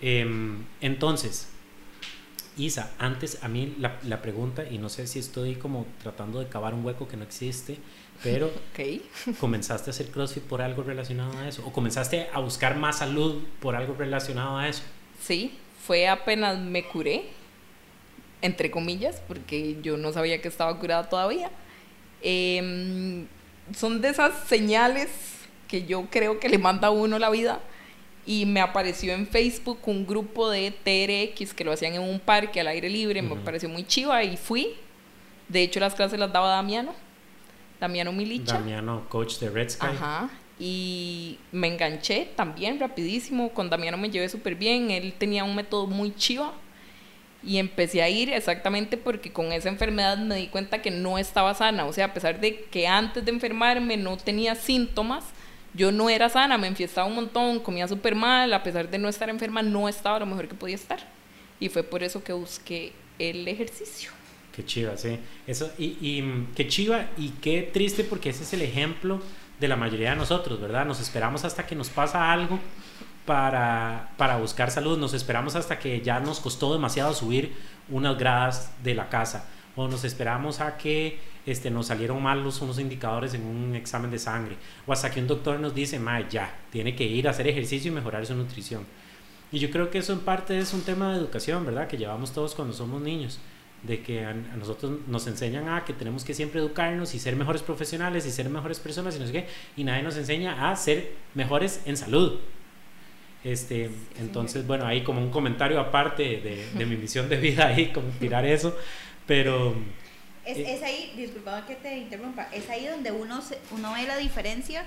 Em, 0.00 0.64
entonces, 0.80 1.48
Isa, 2.56 2.92
antes 2.98 3.42
a 3.42 3.48
mí 3.48 3.76
la, 3.78 4.22
pregunta, 4.22 4.64
y 4.68 4.78
no 4.78 4.88
sé 4.88 5.06
si 5.06 5.18
estoy 5.18 5.56
como 5.56 5.86
tratando 6.02 6.40
de 6.40 6.48
cavar 6.48 6.74
un 6.74 6.84
hueco 6.84 7.06
que 7.06 7.16
no 7.16 7.24
existe, 7.24 7.78
pero 8.22 8.50
okay. 8.72 9.08
¿comenzaste 9.40 9.90
a 9.90 9.92
hacer 9.92 10.10
CrossFit 10.10 10.42
por 10.44 10.62
algo 10.62 10.82
relacionado 10.82 11.36
a 11.38 11.48
eso? 11.48 11.62
¿O 11.66 11.72
comenzaste 11.72 12.28
a 12.32 12.40
buscar 12.40 12.76
más 12.76 12.98
salud 12.98 13.42
por 13.60 13.76
algo 13.76 13.94
relacionado 13.94 14.58
a 14.58 14.68
eso? 14.68 14.82
Sí, 15.22 15.52
fue 15.86 16.08
apenas 16.08 16.58
me 16.58 16.84
curé, 16.84 17.24
entre 18.42 18.70
comillas, 18.70 19.22
porque 19.26 19.78
yo 19.82 19.96
no 19.96 20.12
sabía 20.12 20.40
que 20.40 20.48
estaba 20.48 20.78
curada 20.78 21.08
todavía. 21.08 21.50
Eh, 22.22 23.26
son 23.74 24.00
de 24.00 24.08
esas 24.08 24.32
señales 24.46 25.08
que 25.68 25.84
yo 25.84 26.06
creo 26.10 26.38
que 26.38 26.48
le 26.48 26.58
manda 26.58 26.88
a 26.88 26.90
uno 26.90 27.18
la 27.18 27.30
vida. 27.30 27.60
Y 28.24 28.44
me 28.44 28.60
apareció 28.60 29.12
en 29.14 29.26
Facebook 29.28 29.78
un 29.86 30.04
grupo 30.04 30.50
de 30.50 30.72
TRX 30.72 31.54
que 31.54 31.62
lo 31.62 31.70
hacían 31.70 31.94
en 31.94 32.02
un 32.02 32.18
parque 32.18 32.60
al 32.60 32.66
aire 32.66 32.90
libre, 32.90 33.20
uh 33.20 33.24
-huh. 33.24 33.36
me 33.36 33.42
pareció 33.42 33.68
muy 33.68 33.84
chiva 33.84 34.24
y 34.24 34.36
fui. 34.36 34.74
De 35.48 35.62
hecho, 35.62 35.78
las 35.78 35.94
clases 35.94 36.18
las 36.18 36.32
daba 36.32 36.48
Damiano. 36.48 36.92
Damiano 37.80 38.12
Milicha. 38.12 38.54
Damiano, 38.54 39.06
coach 39.08 39.38
de 39.38 39.50
Red 39.50 39.70
Sky. 39.70 39.86
Ajá. 39.86 40.30
Y 40.58 41.38
me 41.52 41.68
enganché 41.68 42.28
también 42.34 42.80
rapidísimo. 42.80 43.50
Con 43.50 43.68
Damiano 43.68 43.98
me 43.98 44.10
llevé 44.10 44.28
súper 44.28 44.54
bien. 44.54 44.90
Él 44.90 45.14
tenía 45.18 45.44
un 45.44 45.54
método 45.54 45.86
muy 45.86 46.14
chiva. 46.14 46.52
Y 47.42 47.58
empecé 47.58 48.02
a 48.02 48.08
ir 48.08 48.32
exactamente 48.32 48.96
porque 48.96 49.32
con 49.32 49.52
esa 49.52 49.68
enfermedad 49.68 50.18
me 50.18 50.34
di 50.36 50.48
cuenta 50.48 50.82
que 50.82 50.90
no 50.90 51.18
estaba 51.18 51.54
sana. 51.54 51.84
O 51.84 51.92
sea, 51.92 52.06
a 52.06 52.14
pesar 52.14 52.40
de 52.40 52.64
que 52.64 52.88
antes 52.88 53.24
de 53.24 53.30
enfermarme 53.30 53.96
no 53.96 54.16
tenía 54.16 54.54
síntomas, 54.54 55.24
yo 55.74 55.92
no 55.92 56.10
era 56.10 56.28
sana. 56.28 56.58
Me 56.58 56.66
enfiestaba 56.66 57.06
un 57.06 57.14
montón, 57.14 57.60
comía 57.60 57.86
súper 57.86 58.14
mal. 58.14 58.52
A 58.52 58.62
pesar 58.62 58.90
de 58.90 58.98
no 58.98 59.08
estar 59.08 59.28
enferma, 59.28 59.62
no 59.62 59.88
estaba 59.88 60.18
lo 60.18 60.26
mejor 60.26 60.48
que 60.48 60.54
podía 60.54 60.74
estar. 60.74 61.06
Y 61.60 61.68
fue 61.68 61.82
por 61.82 62.02
eso 62.02 62.24
que 62.24 62.32
busqué 62.32 62.92
el 63.18 63.46
ejercicio. 63.46 64.15
Qué 64.56 64.64
chiva, 64.64 64.96
sí. 64.96 65.18
Eso, 65.46 65.70
y, 65.76 65.98
y 66.00 66.46
qué 66.54 66.66
chiva 66.66 67.10
y 67.18 67.28
qué 67.42 67.68
triste 67.70 68.04
porque 68.04 68.30
ese 68.30 68.42
es 68.42 68.54
el 68.54 68.62
ejemplo 68.62 69.20
de 69.60 69.68
la 69.68 69.76
mayoría 69.76 70.10
de 70.10 70.16
nosotros, 70.16 70.58
¿verdad? 70.58 70.86
Nos 70.86 70.98
esperamos 70.98 71.44
hasta 71.44 71.66
que 71.66 71.74
nos 71.74 71.90
pasa 71.90 72.32
algo 72.32 72.58
para, 73.26 74.12
para 74.16 74.38
buscar 74.38 74.70
salud, 74.70 74.98
nos 74.98 75.12
esperamos 75.12 75.56
hasta 75.56 75.78
que 75.78 76.00
ya 76.00 76.20
nos 76.20 76.40
costó 76.40 76.72
demasiado 76.72 77.12
subir 77.12 77.52
unas 77.90 78.16
gradas 78.16 78.72
de 78.82 78.94
la 78.94 79.10
casa 79.10 79.46
o 79.74 79.88
nos 79.88 80.04
esperamos 80.04 80.60
a 80.60 80.78
que 80.78 81.18
este, 81.44 81.70
nos 81.70 81.88
salieron 81.88 82.22
mal 82.22 82.42
los, 82.42 82.62
unos 82.62 82.78
indicadores 82.78 83.34
en 83.34 83.44
un 83.44 83.74
examen 83.74 84.10
de 84.10 84.18
sangre 84.18 84.56
o 84.86 84.92
hasta 84.94 85.10
que 85.10 85.20
un 85.20 85.26
doctor 85.26 85.60
nos 85.60 85.74
dice, 85.74 85.98
ma, 85.98 86.26
ya, 86.26 86.60
tiene 86.70 86.96
que 86.96 87.04
ir 87.04 87.28
a 87.28 87.32
hacer 87.32 87.46
ejercicio 87.46 87.92
y 87.92 87.94
mejorar 87.94 88.24
su 88.24 88.34
nutrición. 88.34 88.86
Y 89.52 89.58
yo 89.58 89.70
creo 89.70 89.90
que 89.90 89.98
eso 89.98 90.14
en 90.14 90.20
parte 90.20 90.58
es 90.58 90.72
un 90.72 90.80
tema 90.80 91.12
de 91.12 91.18
educación, 91.18 91.66
¿verdad? 91.66 91.88
Que 91.88 91.98
llevamos 91.98 92.32
todos 92.32 92.54
cuando 92.54 92.72
somos 92.72 93.02
niños 93.02 93.38
de 93.86 94.02
que 94.02 94.24
a, 94.24 94.30
a, 94.30 94.56
nosotros 94.56 95.00
nos 95.06 95.26
enseñan 95.26 95.68
a 95.68 95.84
que 95.84 95.92
tenemos 95.92 96.24
que 96.24 96.34
siempre 96.34 96.60
educarnos 96.60 97.14
y 97.14 97.18
ser 97.18 97.36
mejores 97.36 97.62
profesionales 97.62 98.26
y 98.26 98.30
ser 98.30 98.48
mejores 98.48 98.80
personas 98.80 99.16
y 99.16 99.20
no 99.20 99.26
sé 99.26 99.32
qué, 99.32 99.46
y 99.76 99.84
nadie 99.84 100.02
nos 100.02 100.16
enseña 100.16 100.70
a 100.70 100.76
ser 100.76 101.12
mejores 101.34 101.80
en 101.86 101.96
salud. 101.96 102.40
Este, 103.44 103.88
sí, 103.88 103.94
entonces, 104.18 104.62
sí. 104.62 104.66
bueno, 104.66 104.86
ahí 104.86 105.04
como 105.04 105.20
un 105.20 105.30
comentario 105.30 105.78
aparte 105.78 106.22
de, 106.22 106.68
de, 106.74 106.86
mi 106.86 106.96
misión 106.96 107.28
de 107.28 107.36
vida 107.36 107.68
ahí, 107.68 107.92
como 107.92 108.08
tirar 108.18 108.44
eso, 108.44 108.76
pero... 109.26 109.76
Es, 110.44 110.58
eh, 110.58 110.74
es 110.74 110.82
ahí, 110.82 111.12
disculpa 111.16 111.64
que 111.66 111.76
te 111.76 111.96
interrumpa, 111.96 112.48
es 112.52 112.68
ahí 112.70 112.86
donde 112.86 113.12
uno, 113.12 113.40
se, 113.42 113.58
uno 113.70 113.92
ve 113.94 114.04
la 114.04 114.16
diferencia 114.16 114.84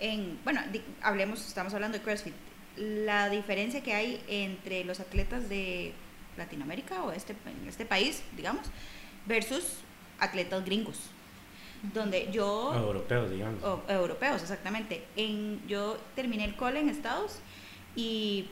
en, 0.00 0.38
bueno, 0.42 0.60
di, 0.72 0.82
hablemos, 1.02 1.46
estamos 1.46 1.72
hablando 1.74 1.98
de 1.98 2.02
CrossFit, 2.02 2.34
la 2.76 3.28
diferencia 3.28 3.82
que 3.82 3.94
hay 3.94 4.20
entre 4.28 4.84
los 4.84 4.98
atletas 4.98 5.48
de 5.48 5.92
Latinoamérica 6.40 7.02
o 7.04 7.12
este, 7.12 7.34
en 7.46 7.68
este 7.68 7.86
país, 7.86 8.22
digamos, 8.36 8.66
versus 9.26 9.78
atletas 10.18 10.64
gringos. 10.64 10.98
Donde 11.94 12.30
yo... 12.30 12.46
O 12.46 12.76
europeos, 12.76 13.30
digamos. 13.30 13.62
O, 13.62 13.82
europeos, 13.88 14.42
exactamente. 14.42 15.04
En, 15.16 15.66
yo 15.66 15.96
terminé 16.14 16.44
el 16.44 16.56
cole 16.56 16.80
en 16.80 16.88
Estados 16.88 17.38
y 17.96 18.48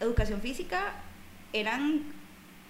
educación 0.00 0.40
física 0.40 0.94
eran 1.52 2.04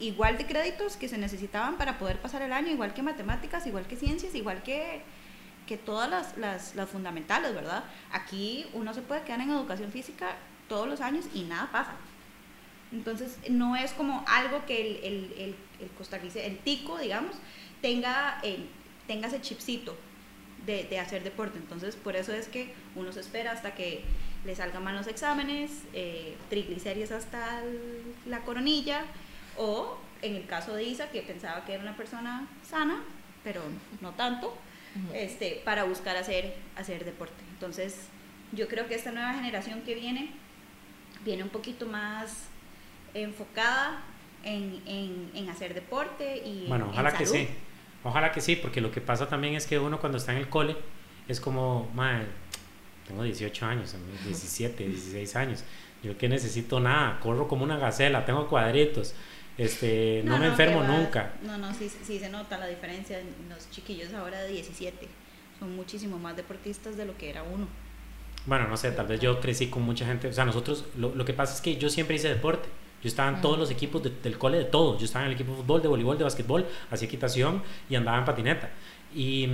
igual 0.01 0.39
de 0.39 0.47
créditos 0.47 0.97
que 0.97 1.09
se 1.09 1.19
necesitaban 1.19 1.77
para 1.77 1.99
poder 1.99 2.21
pasar 2.21 2.43
el 2.43 2.53
año, 2.53 2.69
igual 2.69 2.95
que 2.95 3.03
matemáticas, 3.03 3.67
igual 3.67 3.87
que 3.87 3.97
ciencias, 3.97 4.35
igual 4.35 4.63
que, 4.63 5.03
que 5.67 5.77
todas 5.77 6.09
las, 6.09 6.39
las, 6.39 6.75
las 6.77 6.89
fundamentales, 6.89 7.55
¿verdad? 7.55 7.83
Aquí 8.13 8.67
uno 8.75 8.95
se 8.95 9.03
puede 9.03 9.23
quedar 9.23 9.41
en 9.41 9.51
educación 9.51 9.91
física 9.91 10.37
todos 10.69 10.87
los 10.87 11.01
años 11.01 11.27
y 11.35 11.43
nada 11.43 11.71
pasa. 11.73 11.93
Entonces, 12.93 13.39
no 13.51 13.77
es 13.77 13.93
como 13.93 14.25
algo 14.27 14.65
que 14.67 14.81
el, 14.81 14.97
el, 15.05 15.33
el, 15.39 15.55
el 15.81 15.91
costarricense, 15.97 16.47
el 16.47 16.59
tico, 16.59 16.99
digamos, 16.99 17.37
tenga, 17.83 18.41
eh, 18.43 18.59
tenga 19.07 19.29
ese 19.29 19.41
chipcito 19.41 19.97
de, 20.65 20.85
de, 20.85 20.99
hacer 20.99 21.23
deporte. 21.23 21.59
Entonces, 21.59 21.97
por 21.97 22.17
eso 22.17 22.33
es 22.33 22.49
que 22.49 22.73
uno 22.95 23.13
se 23.13 23.21
espera 23.21 23.53
hasta 23.53 23.75
que 23.75 24.05
le 24.45 24.55
salgan 24.55 24.85
mal 24.85 24.97
los 24.97 25.07
exámenes, 25.07 25.83
eh, 25.93 26.37
triglicéridos 26.49 27.11
hasta 27.11 27.63
la 28.27 28.41
coronilla, 28.41 29.03
o 29.57 29.99
en 30.23 30.37
el 30.37 30.47
caso 30.47 30.75
de 30.75 30.85
Isa, 30.85 31.11
que 31.11 31.23
pensaba 31.23 31.65
que 31.65 31.75
era 31.75 31.83
una 31.83 31.97
persona 31.97 32.49
sana, 32.63 33.03
pero 33.45 33.63
no 34.01 34.13
tanto, 34.13 34.49
uh 34.49 35.13
-huh. 35.13 35.15
este, 35.15 35.61
para 35.65 35.85
buscar 35.85 36.17
hacer, 36.17 36.55
hacer 36.77 37.05
deporte. 37.05 37.43
Entonces, 37.53 38.09
yo 38.53 38.69
creo 38.69 38.89
que 38.89 38.95
esta 38.95 39.13
nueva 39.13 39.35
generación 39.35 39.83
que 39.83 39.95
viene, 39.95 40.31
viene 41.25 41.43
un 41.43 41.51
poquito 41.51 41.87
más 41.87 42.49
enfocada 43.23 44.03
en, 44.45 44.81
en, 44.87 45.31
en, 45.35 45.51
hacer 45.51 45.75
deporte 45.75 46.43
y 46.45 46.67
bueno 46.69 46.89
ojalá 46.91 47.13
que 47.13 47.27
sí. 47.27 47.49
Ojalá 48.05 48.33
que 48.33 48.41
sí 48.41 48.57
porque 48.57 48.81
lo 48.81 48.91
que 48.91 49.01
pasa 49.01 49.29
también 49.29 49.55
es 49.55 49.67
que 49.67 49.79
uno 49.79 49.99
cuando 49.99 50.19
está 50.19 50.33
en 50.33 50.39
el 50.39 50.49
cole 50.49 50.77
es 51.27 51.41
como 51.41 51.91
madre, 51.95 52.27
tengo 53.07 53.23
18 53.23 53.67
años 53.67 53.95
17 54.25 54.87
16 54.87 55.37
años 55.37 55.65
yo 56.03 56.17
que 56.17 56.29
necesito 56.29 56.79
nada 56.81 57.19
corro 57.21 57.49
como 57.49 57.65
una 57.65 57.77
gacela 57.77 58.25
tengo 58.25 58.49
cuadritos 58.49 59.15
este 59.59 60.23
no, 60.25 60.33
no 60.33 60.39
me 60.39 60.47
no, 60.47 60.51
enfermo 60.53 60.85
nunca 60.85 61.33
no 61.43 61.59
no 61.59 61.75
sí, 61.75 61.89
sí 61.89 62.21
se 62.21 62.29
nota 62.29 62.57
la 62.57 62.69
diferencia 62.69 63.19
en 63.19 63.27
los 63.49 63.69
chiquillos 63.71 64.15
ahora 64.15 64.41
de 64.43 64.53
17 64.53 65.09
son 65.59 65.75
muchísimo 65.75 66.19
más 66.19 66.37
deportistas 66.37 66.97
de 66.97 67.05
lo 67.05 67.17
que 67.17 67.31
era 67.31 67.43
uno. 67.43 67.67
Bueno, 68.47 68.69
no 68.69 68.77
sé, 68.77 68.93
tal 68.93 69.07
vez 69.07 69.21
yo 69.21 69.41
crecí 69.41 69.69
con 69.69 69.83
mucha 69.83 70.07
gente. 70.07 70.29
O 70.29 70.33
sea, 70.33 70.45
nosotros, 70.45 70.87
lo, 70.97 71.15
lo 71.15 71.25
que 71.25 71.35
pasa 71.35 71.55
es 71.55 71.61
que 71.61 71.77
yo 71.77 71.91
siempre 71.91 72.17
hice 72.17 72.29
deporte. 72.29 72.69
Yo 73.03 73.09
estaba 73.09 73.29
en 73.31 73.41
todos 73.41 73.59
los 73.59 73.71
equipos 73.71 74.03
de- 74.03 74.11
del 74.23 74.39
cole 74.39 74.59
de 74.59 74.65
todo. 74.65 74.99
Yo 74.99 75.05
estaba 75.05 75.25
en 75.25 75.31
el 75.31 75.35
equipo 75.37 75.53
de 75.53 75.59
fútbol, 75.59 75.83
de 75.83 75.89
voleibol, 75.89 76.19
de 76.19 76.25
básquetbol, 76.25 76.67
hacía 76.91 77.07
equitación 77.07 77.63
y 77.89 77.95
andaba 77.95 78.19
en 78.19 78.25
patineta. 78.25 78.71
Y, 79.15 79.49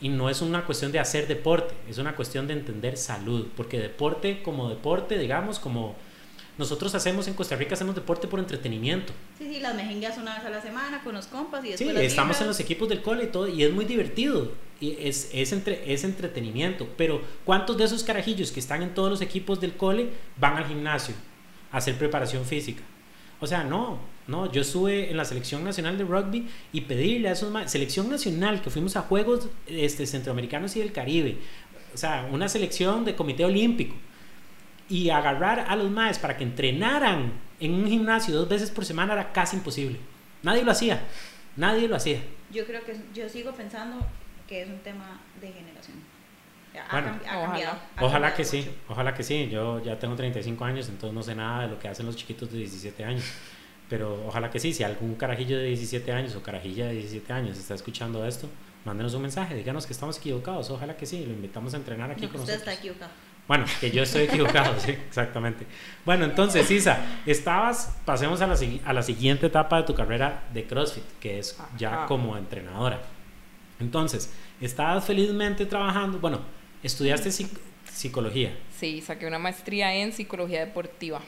y 0.00 0.08
no 0.08 0.28
es 0.30 0.42
una 0.42 0.64
cuestión 0.64 0.92
de 0.92 0.98
hacer 1.00 1.26
deporte, 1.26 1.74
es 1.88 1.98
una 1.98 2.14
cuestión 2.14 2.46
de 2.46 2.52
entender 2.54 2.96
salud. 2.96 3.46
Porque 3.56 3.78
deporte 3.78 4.42
como 4.42 4.68
deporte, 4.68 5.18
digamos, 5.18 5.58
como 5.58 5.96
nosotros 6.58 6.94
hacemos 6.94 7.26
en 7.28 7.34
Costa 7.34 7.56
Rica, 7.56 7.74
hacemos 7.74 7.94
deporte 7.94 8.28
por 8.28 8.38
entretenimiento. 8.38 9.14
Sí, 9.38 9.48
sí, 9.54 9.60
las 9.60 9.74
mejengas 9.74 10.18
una 10.18 10.34
vez 10.36 10.44
a 10.44 10.50
la 10.50 10.60
semana 10.60 11.02
con 11.02 11.14
los 11.14 11.26
compas 11.26 11.60
y 11.64 11.68
Sí, 11.68 11.70
después 11.84 11.94
las 11.94 12.04
estamos 12.04 12.40
en 12.42 12.46
los 12.48 12.60
equipos 12.60 12.88
del 12.90 13.00
cole 13.00 13.24
y 13.24 13.26
todo, 13.28 13.48
y 13.48 13.62
es 13.64 13.72
muy 13.72 13.86
divertido. 13.86 14.52
Y 14.80 14.96
es, 15.00 15.30
es, 15.32 15.52
entre, 15.52 15.92
es 15.92 16.04
entretenimiento. 16.04 16.86
Pero, 16.98 17.22
¿cuántos 17.46 17.78
de 17.78 17.84
esos 17.84 18.04
carajillos 18.04 18.52
que 18.52 18.60
están 18.60 18.82
en 18.82 18.94
todos 18.94 19.08
los 19.10 19.22
equipos 19.22 19.60
del 19.60 19.74
cole 19.76 20.10
van 20.38 20.56
al 20.58 20.66
gimnasio 20.66 21.14
hacer 21.72 21.96
preparación 21.96 22.44
física? 22.44 22.82
O 23.40 23.46
sea, 23.46 23.64
no, 23.64 23.98
no. 24.28 24.50
Yo 24.52 24.60
estuve 24.60 25.10
en 25.10 25.16
la 25.16 25.24
selección 25.24 25.64
nacional 25.64 25.98
de 25.98 26.04
rugby 26.04 26.48
y 26.72 26.82
pedirle 26.82 27.28
a 27.28 27.32
esos 27.32 27.52
selección 27.70 28.08
nacional 28.08 28.62
que 28.62 28.70
fuimos 28.70 28.96
a 28.96 29.02
Juegos 29.02 29.48
este, 29.66 30.06
Centroamericanos 30.06 30.76
y 30.76 30.80
del 30.80 30.92
Caribe, 30.92 31.38
o 31.92 31.96
sea, 31.96 32.28
una 32.30 32.48
selección 32.48 33.04
de 33.04 33.16
Comité 33.16 33.44
Olímpico, 33.44 33.96
y 34.88 35.10
agarrar 35.10 35.66
a 35.68 35.74
los 35.74 35.90
maes 35.90 36.18
para 36.18 36.36
que 36.36 36.44
entrenaran 36.44 37.32
en 37.58 37.74
un 37.74 37.88
gimnasio 37.88 38.34
dos 38.34 38.48
veces 38.48 38.70
por 38.70 38.84
semana 38.84 39.14
era 39.14 39.32
casi 39.32 39.56
imposible. 39.56 39.98
Nadie 40.42 40.62
lo 40.62 40.72
hacía. 40.72 41.02
Nadie 41.56 41.88
lo 41.88 41.96
hacía. 41.96 42.20
Yo 42.52 42.64
creo 42.66 42.84
que 42.84 42.96
yo 43.14 43.28
sigo 43.28 43.52
pensando 43.52 44.06
que 44.46 44.62
es 44.62 44.68
un 44.68 44.78
tema 44.78 45.20
de 45.40 45.52
generación. 45.52 45.96
Ha, 46.80 46.92
Bueno. 46.92 47.08
cambi- 47.08 47.26
ha 47.26 47.36
Ojalá. 47.38 47.46
cambiado. 47.46 47.72
ha 47.72 48.04
Ojalá 48.04 48.10
cambiado 48.28 48.36
que 48.36 48.44
sí, 48.44 48.70
ojalá 48.88 49.14
que 49.14 49.22
sí. 49.22 49.48
Yo 49.50 49.82
ya 49.82 49.98
tengo 49.98 50.14
35 50.16 50.64
años, 50.64 50.88
entonces 50.88 51.14
no 51.14 51.22
sé 51.22 51.34
nada 51.34 51.62
de 51.62 51.68
lo 51.68 51.78
que 51.78 51.88
hacen 51.88 52.06
los 52.06 52.16
chiquitos 52.16 52.50
de 52.50 52.58
17 52.58 53.04
años. 53.04 53.24
Pero 53.88 54.24
ojalá 54.26 54.50
que 54.50 54.58
sí, 54.58 54.72
si 54.72 54.82
algún 54.82 55.16
carajillo 55.16 55.58
de 55.58 55.64
17 55.64 56.12
años 56.12 56.34
o 56.34 56.42
carajilla 56.42 56.86
de 56.86 56.94
17 56.94 57.30
años 57.32 57.58
está 57.58 57.74
escuchando 57.74 58.26
esto, 58.26 58.48
mándenos 58.86 59.12
un 59.14 59.22
mensaje, 59.22 59.54
díganos 59.54 59.86
que 59.86 59.92
estamos 59.92 60.16
equivocados. 60.16 60.70
Ojalá 60.70 60.96
que 60.96 61.04
sí, 61.04 61.24
lo 61.26 61.32
invitamos 61.32 61.74
a 61.74 61.76
entrenar 61.76 62.10
aquí 62.10 62.22
No, 62.22 62.28
que 62.28 62.32
con 62.32 62.40
usted 62.40 62.54
nosotros. 62.54 62.72
está 62.74 62.80
equivocado. 62.80 63.10
Bueno, 63.48 63.64
que 63.80 63.90
yo 63.90 64.04
estoy 64.04 64.22
equivocado, 64.22 64.78
sí, 64.80 64.92
exactamente. 64.92 65.66
Bueno, 66.06 66.24
entonces, 66.24 66.70
Isa, 66.70 67.00
estabas, 67.26 67.98
pasemos 68.06 68.40
a 68.40 68.46
la, 68.46 68.56
a 68.84 68.92
la 68.94 69.02
siguiente 69.02 69.46
etapa 69.48 69.78
de 69.78 69.82
tu 69.82 69.94
carrera 69.94 70.44
de 70.54 70.64
CrossFit, 70.64 71.04
que 71.20 71.40
es 71.40 71.58
ya 71.76 71.92
Ajá. 71.94 72.06
como 72.06 72.36
entrenadora. 72.38 73.00
Entonces, 73.80 74.32
estabas 74.60 75.04
felizmente 75.04 75.66
trabajando, 75.66 76.18
bueno, 76.18 76.40
estudiaste 76.82 77.30
psic- 77.30 77.58
psicología, 77.92 78.56
Sí, 78.78 79.00
saqué 79.00 79.26
una 79.26 79.38
maestría 79.38 79.94
en 79.94 80.12
psicología 80.12 80.60
deportiva. 80.64 81.20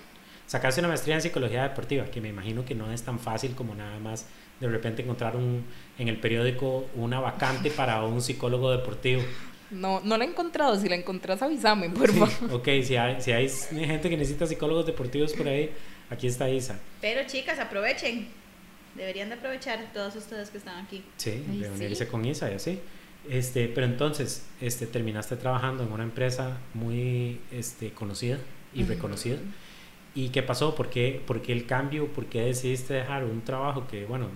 sacaste 0.46 0.80
una 0.80 0.88
maestría 0.88 1.14
en 1.16 1.22
psicología 1.22 1.62
deportiva, 1.64 2.04
que 2.06 2.20
me 2.20 2.28
imagino 2.28 2.64
que 2.64 2.74
no 2.74 2.90
es 2.92 3.02
tan 3.02 3.18
fácil 3.18 3.54
como 3.54 3.74
nada 3.74 3.98
más 3.98 4.26
de 4.60 4.68
repente 4.68 5.02
encontrar 5.02 5.36
un, 5.36 5.64
en 5.98 6.08
el 6.08 6.18
periódico 6.18 6.86
una 6.94 7.20
vacante 7.20 7.70
para 7.70 8.02
un 8.04 8.20
psicólogo 8.22 8.70
deportivo. 8.70 9.22
No, 9.70 10.00
no 10.04 10.16
la 10.16 10.24
he 10.24 10.28
encontrado. 10.28 10.78
Si 10.78 10.88
la 10.88 10.94
encontrás, 10.94 11.42
avísame, 11.42 11.90
por 11.90 12.12
favor. 12.12 12.54
Ok, 12.54 12.68
si 12.84 12.96
hay, 12.96 13.20
si 13.20 13.32
hay 13.32 13.48
gente 13.48 14.08
que 14.08 14.16
necesita 14.16 14.46
psicólogos 14.46 14.86
deportivos 14.86 15.32
por 15.32 15.48
ahí, 15.48 15.70
aquí 16.10 16.28
está 16.28 16.48
Isa. 16.48 16.78
Pero 17.00 17.26
chicas, 17.26 17.58
aprovechen. 17.58 18.28
Deberían 18.94 19.28
de 19.30 19.34
aprovechar 19.34 19.80
todos 19.92 20.14
ustedes 20.14 20.50
que 20.50 20.58
están 20.58 20.84
aquí. 20.84 21.02
Sí, 21.16 21.42
reunirse 21.60 22.04
sí. 22.04 22.10
con 22.10 22.24
Isa 22.24 22.50
y 22.52 22.54
así. 22.54 22.78
Este, 23.28 23.68
pero 23.68 23.86
entonces, 23.86 24.46
este, 24.60 24.86
terminaste 24.86 25.36
trabajando 25.36 25.82
en 25.82 25.92
una 25.92 26.02
empresa 26.04 26.58
muy 26.74 27.40
este, 27.52 27.90
conocida 27.92 28.38
y 28.74 28.84
reconocida. 28.84 29.38
¿Y 30.14 30.28
qué 30.28 30.42
pasó? 30.42 30.74
¿Por 30.74 30.90
qué, 30.90 31.22
por 31.26 31.42
qué 31.42 31.52
el 31.52 31.66
cambio? 31.66 32.08
¿Por 32.08 32.26
qué 32.26 32.42
decidiste 32.42 32.94
dejar 32.94 33.24
un 33.24 33.42
trabajo 33.42 33.86
que, 33.88 34.04
bueno, 34.04 34.28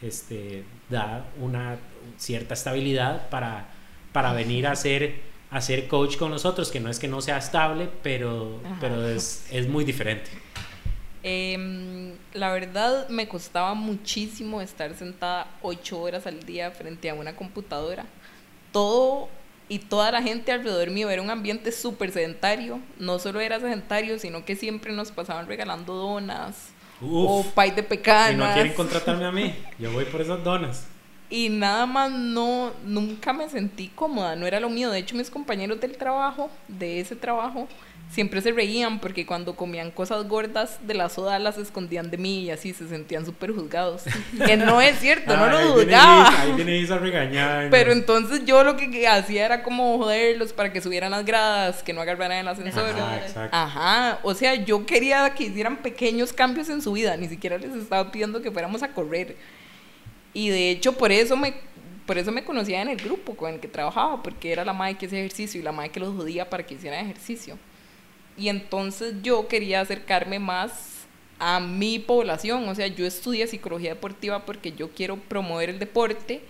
este, 0.00 0.64
da 0.90 1.26
una 1.40 1.78
cierta 2.18 2.54
estabilidad 2.54 3.28
para, 3.30 3.68
para 4.12 4.32
venir 4.32 4.66
a 4.66 4.76
ser, 4.76 5.16
a 5.50 5.60
ser 5.60 5.88
coach 5.88 6.16
con 6.16 6.30
nosotros? 6.30 6.70
Que 6.70 6.80
no 6.80 6.90
es 6.90 6.98
que 6.98 7.08
no 7.08 7.20
sea 7.20 7.38
estable, 7.38 7.88
pero, 8.02 8.60
Ajá. 8.64 8.76
pero 8.80 9.08
es, 9.08 9.46
es 9.50 9.68
muy 9.68 9.84
diferente. 9.84 10.30
Em, 11.22 12.12
la 12.34 12.52
verdad 12.52 13.08
me 13.08 13.28
costaba 13.28 13.74
muchísimo 13.74 14.60
estar 14.60 14.94
sentada 14.94 15.46
ocho 15.62 16.00
horas 16.00 16.26
al 16.26 16.42
día 16.42 16.70
frente 16.72 17.08
a 17.10 17.14
una 17.14 17.36
computadora. 17.36 18.06
Todo 18.72 19.28
y 19.68 19.78
toda 19.78 20.10
la 20.10 20.22
gente 20.22 20.52
alrededor 20.52 20.90
mío 20.90 21.08
era 21.10 21.22
un 21.22 21.30
ambiente 21.30 21.72
súper 21.72 22.10
sedentario. 22.12 22.80
No 22.98 23.18
solo 23.18 23.40
era 23.40 23.60
sedentario, 23.60 24.18
sino 24.18 24.44
que 24.44 24.56
siempre 24.56 24.92
nos 24.92 25.12
pasaban 25.12 25.46
regalando 25.46 25.94
donas 25.94 26.70
o 27.00 27.40
Uf, 27.40 27.46
pay 27.54 27.70
de 27.72 27.82
y 27.82 27.84
pecanas. 27.84 28.48
no 28.48 28.54
quieren 28.54 28.74
contratarme 28.74 29.24
a 29.24 29.32
mí. 29.32 29.54
Yo 29.78 29.92
voy 29.92 30.04
por 30.06 30.20
esas 30.20 30.42
donas. 30.42 30.86
Y 31.32 31.48
nada 31.48 31.86
más 31.86 32.10
no, 32.12 32.72
nunca 32.84 33.32
me 33.32 33.48
sentí 33.48 33.88
cómoda, 33.94 34.36
no 34.36 34.46
era 34.46 34.60
lo 34.60 34.68
mío. 34.68 34.90
De 34.90 34.98
hecho, 34.98 35.16
mis 35.16 35.30
compañeros 35.30 35.80
del 35.80 35.96
trabajo, 35.96 36.50
de 36.68 37.00
ese 37.00 37.16
trabajo, 37.16 37.68
siempre 38.10 38.42
se 38.42 38.52
reían 38.52 38.98
porque 38.98 39.24
cuando 39.24 39.56
comían 39.56 39.90
cosas 39.90 40.28
gordas 40.28 40.78
de 40.86 40.92
la 40.92 41.08
soda 41.08 41.38
las 41.38 41.56
escondían 41.56 42.10
de 42.10 42.18
mí 42.18 42.40
y 42.40 42.50
así 42.50 42.74
se 42.74 42.86
sentían 42.86 43.24
súper 43.24 43.52
juzgados. 43.52 44.02
Que 44.46 44.58
no 44.58 44.82
es 44.82 44.98
cierto, 44.98 45.34
no 45.34 45.44
Ah, 45.44 45.50
lo 45.50 45.56
ahí 45.56 45.64
viene 45.64 45.82
juzgaba. 45.84 46.28
Isa, 46.28 46.42
ahí 46.42 46.52
viene 46.52 46.76
Isa 46.76 46.94
a 46.96 46.98
regañarnos. 46.98 47.70
Pero 47.70 47.92
entonces 47.92 48.44
yo 48.44 48.62
lo 48.62 48.76
que 48.76 49.08
hacía 49.08 49.46
era 49.46 49.62
como 49.62 49.96
joderlos 49.96 50.52
para 50.52 50.70
que 50.70 50.82
subieran 50.82 51.12
las 51.12 51.24
gradas, 51.24 51.82
que 51.82 51.94
no 51.94 52.02
agarraran 52.02 52.36
el 52.36 52.48
ascensor. 52.48 52.90
Ajá, 52.90 53.16
exacto. 53.16 53.56
Ajá, 53.56 54.18
o 54.22 54.34
sea, 54.34 54.54
yo 54.56 54.84
quería 54.84 55.32
que 55.34 55.44
hicieran 55.44 55.78
pequeños 55.78 56.34
cambios 56.34 56.68
en 56.68 56.82
su 56.82 56.92
vida, 56.92 57.16
ni 57.16 57.30
siquiera 57.30 57.56
les 57.56 57.74
estaba 57.74 58.12
pidiendo 58.12 58.42
que 58.42 58.50
fuéramos 58.50 58.82
a 58.82 58.88
correr. 58.88 59.34
Y 60.34 60.48
de 60.48 60.70
hecho 60.70 60.92
por 60.92 61.12
eso 61.12 61.36
me 61.36 61.54
por 62.06 62.18
eso 62.18 62.32
me 62.32 62.44
conocía 62.44 62.82
en 62.82 62.88
el 62.88 62.96
grupo 62.96 63.36
con 63.36 63.54
el 63.54 63.60
que 63.60 63.68
trabajaba, 63.68 64.22
porque 64.22 64.52
era 64.52 64.64
la 64.64 64.72
madre 64.72 64.96
que 64.96 65.06
hacía 65.06 65.20
ejercicio 65.20 65.60
y 65.60 65.64
la 65.64 65.72
madre 65.72 65.90
que 65.90 66.00
los 66.00 66.14
jodía 66.14 66.50
para 66.50 66.64
que 66.64 66.74
hicieran 66.74 67.04
ejercicio. 67.04 67.58
Y 68.36 68.48
entonces 68.48 69.14
yo 69.22 69.46
quería 69.46 69.80
acercarme 69.80 70.38
más 70.38 71.06
a 71.38 71.60
mi 71.60 71.98
población, 71.98 72.68
o 72.68 72.74
sea, 72.74 72.86
yo 72.86 73.06
estudié 73.06 73.46
psicología 73.46 73.90
deportiva 73.90 74.44
porque 74.44 74.72
yo 74.72 74.90
quiero 74.90 75.16
promover 75.16 75.70
el 75.70 75.78
deporte 75.78 76.40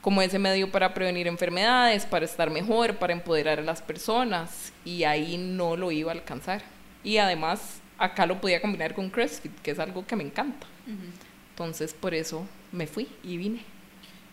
como 0.00 0.20
ese 0.20 0.38
medio 0.38 0.70
para 0.70 0.94
prevenir 0.94 1.28
enfermedades, 1.28 2.06
para 2.06 2.24
estar 2.24 2.50
mejor, 2.50 2.96
para 2.96 3.12
empoderar 3.12 3.60
a 3.60 3.62
las 3.62 3.82
personas, 3.82 4.72
y 4.84 5.04
ahí 5.04 5.36
no 5.36 5.76
lo 5.76 5.92
iba 5.92 6.10
a 6.10 6.14
alcanzar. 6.14 6.62
Y 7.04 7.18
además, 7.18 7.80
acá 7.98 8.26
lo 8.26 8.40
podía 8.40 8.60
combinar 8.60 8.94
con 8.94 9.10
CrossFit, 9.10 9.52
que 9.60 9.70
es 9.70 9.78
algo 9.78 10.04
que 10.04 10.16
me 10.16 10.24
encanta. 10.24 10.66
Entonces, 11.50 11.94
por 11.94 12.14
eso 12.14 12.46
me 12.72 12.86
fui 12.86 13.08
y 13.22 13.36
vine. 13.36 13.64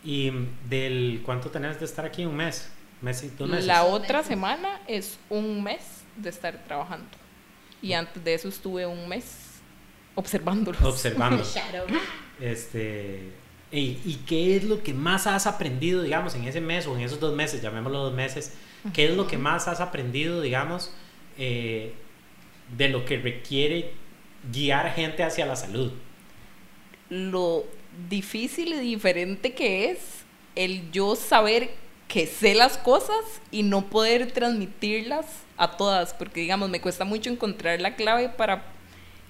¿Y 0.03 0.31
del 0.69 1.21
cuánto 1.25 1.49
tenés 1.49 1.79
de 1.79 1.85
estar 1.85 2.05
aquí? 2.05 2.25
¿Un 2.25 2.35
mes? 2.35 2.69
¿Mes 3.01 3.23
y 3.23 3.29
dos 3.29 3.49
meses? 3.49 3.65
La 3.65 3.83
otra 3.83 4.23
semana 4.23 4.81
es 4.87 5.19
un 5.29 5.63
mes 5.63 6.03
de 6.15 6.29
estar 6.29 6.63
trabajando. 6.65 7.09
Y 7.81 7.93
antes 7.93 8.23
de 8.23 8.33
eso 8.33 8.49
estuve 8.49 8.85
un 8.85 9.07
mes 9.07 9.59
observándolos. 10.15 10.81
Observando. 10.81 11.43
Shadow. 11.53 11.85
este, 12.39 13.31
¿y, 13.71 13.99
¿Y 14.05 14.23
qué 14.25 14.55
es 14.57 14.63
lo 14.63 14.83
que 14.83 14.93
más 14.93 15.27
has 15.27 15.47
aprendido, 15.47 16.01
digamos, 16.01 16.35
en 16.35 16.45
ese 16.45 16.61
mes 16.61 16.87
o 16.87 16.95
en 16.95 17.03
esos 17.03 17.19
dos 17.19 17.35
meses, 17.35 17.61
llamémoslo 17.61 18.05
dos 18.05 18.13
meses? 18.13 18.53
¿Qué 18.93 19.09
es 19.09 19.15
lo 19.15 19.27
que 19.27 19.37
más 19.37 19.67
has 19.67 19.81
aprendido, 19.81 20.41
digamos, 20.41 20.93
eh, 21.37 21.93
de 22.77 22.87
lo 22.87 23.05
que 23.05 23.17
requiere 23.17 23.93
guiar 24.51 24.93
gente 24.93 25.23
hacia 25.23 25.45
la 25.45 25.57
salud? 25.57 25.91
lo 27.09 27.65
difícil 28.09 28.73
y 28.73 28.79
diferente 28.79 29.53
que 29.53 29.91
es 29.91 29.99
el 30.55 30.91
yo 30.91 31.15
saber 31.15 31.71
que 32.07 32.25
sé 32.25 32.55
las 32.55 32.77
cosas 32.77 33.17
y 33.51 33.63
no 33.63 33.85
poder 33.85 34.31
transmitirlas 34.31 35.25
a 35.57 35.77
todas, 35.77 36.13
porque 36.13 36.41
digamos, 36.41 36.69
me 36.69 36.81
cuesta 36.81 37.05
mucho 37.05 37.29
encontrar 37.29 37.79
la 37.81 37.95
clave 37.95 38.29
para 38.29 38.63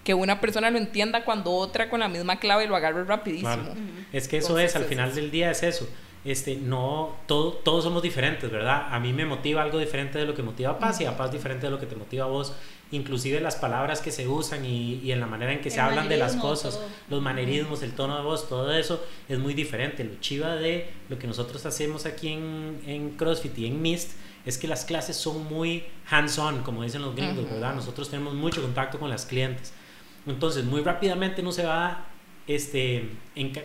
que 0.04 0.14
una 0.14 0.40
persona 0.40 0.72
lo 0.72 0.78
entienda 0.78 1.26
cuando 1.26 1.52
otra 1.52 1.90
con 1.90 2.00
la 2.00 2.08
misma 2.08 2.40
clave 2.40 2.68
lo 2.68 2.76
agarre 2.76 3.04
rapidísimo. 3.04 3.54
Claro. 3.54 3.74
Es 4.14 4.28
que 4.28 4.38
eso 4.38 4.50
Entonces, 4.50 4.72
es, 4.72 4.76
al 4.76 4.86
final 4.86 5.14
del 5.14 5.30
día 5.30 5.52
es 5.52 5.62
eso. 5.62 5.90
Este, 6.26 6.58
no, 6.58 7.16
todo, 7.28 7.54
todos 7.54 7.86
somos 7.86 8.04
diferentes, 8.04 8.52
¿verdad? 8.52 8.88
A 8.92 9.00
mí 9.00 9.14
me 9.14 9.26
motiva 9.26 9.62
algo 9.62 9.80
diferente 9.80 10.20
de 10.20 10.26
lo 10.26 10.36
que 10.36 10.44
motiva 10.44 10.72
a 10.72 10.78
Paz 10.80 11.00
y 11.00 11.06
a 11.06 11.16
Paz 11.16 11.32
diferente 11.32 11.68
de 11.68 11.72
lo 11.72 11.80
que 11.80 11.86
te 11.86 11.96
motiva 11.96 12.26
a 12.26 12.28
vos. 12.28 12.54
Inclusive 12.92 13.40
las 13.40 13.56
palabras 13.56 14.02
que 14.02 14.12
se 14.12 14.28
usan 14.28 14.66
y, 14.66 14.96
y 14.96 15.12
en 15.12 15.20
la 15.22 15.28
manera 15.28 15.54
en 15.54 15.62
que 15.62 15.70
se 15.70 15.78
El 15.78 15.86
hablan 15.86 16.10
de 16.10 16.18
las 16.18 16.36
cosas, 16.36 16.76
todo. 16.76 16.88
los 17.10 17.22
manerismos, 17.22 17.84
el 17.84 17.94
tono 17.94 18.18
de 18.18 18.24
voz, 18.24 18.50
todo 18.50 18.74
eso 18.74 19.02
es 19.30 19.40
muy 19.40 19.54
diferente. 19.54 20.04
Lo 20.04 20.16
chiva 20.20 20.56
de 20.56 20.90
lo 21.08 21.18
que 21.18 21.28
nosotros 21.28 21.66
hacemos 21.66 22.06
aquí 22.06 22.30
en, 22.34 22.82
en 22.86 23.12
CrossFit 23.12 23.58
y 23.60 23.68
en 23.68 23.82
Mist 23.82 24.12
es 24.46 24.58
que 24.58 24.68
las 24.68 24.86
clases 24.86 25.16
son 25.16 25.46
muy 25.46 25.86
hands-on, 26.10 26.64
como 26.64 26.84
dicen 26.84 27.02
los 27.02 27.16
gringos, 27.16 27.46
Ujú. 27.46 27.54
¿verdad? 27.54 27.76
Nosotros 27.76 28.10
tenemos 28.10 28.34
mucho 28.34 28.62
contacto 28.62 29.00
con 29.00 29.10
las 29.10 29.26
clientes. 29.26 29.72
Entonces, 30.28 30.66
muy 30.66 30.82
rápidamente 30.82 31.42
no 31.42 31.52
se 31.52 31.64
va, 31.66 32.08
este, 32.54 33.08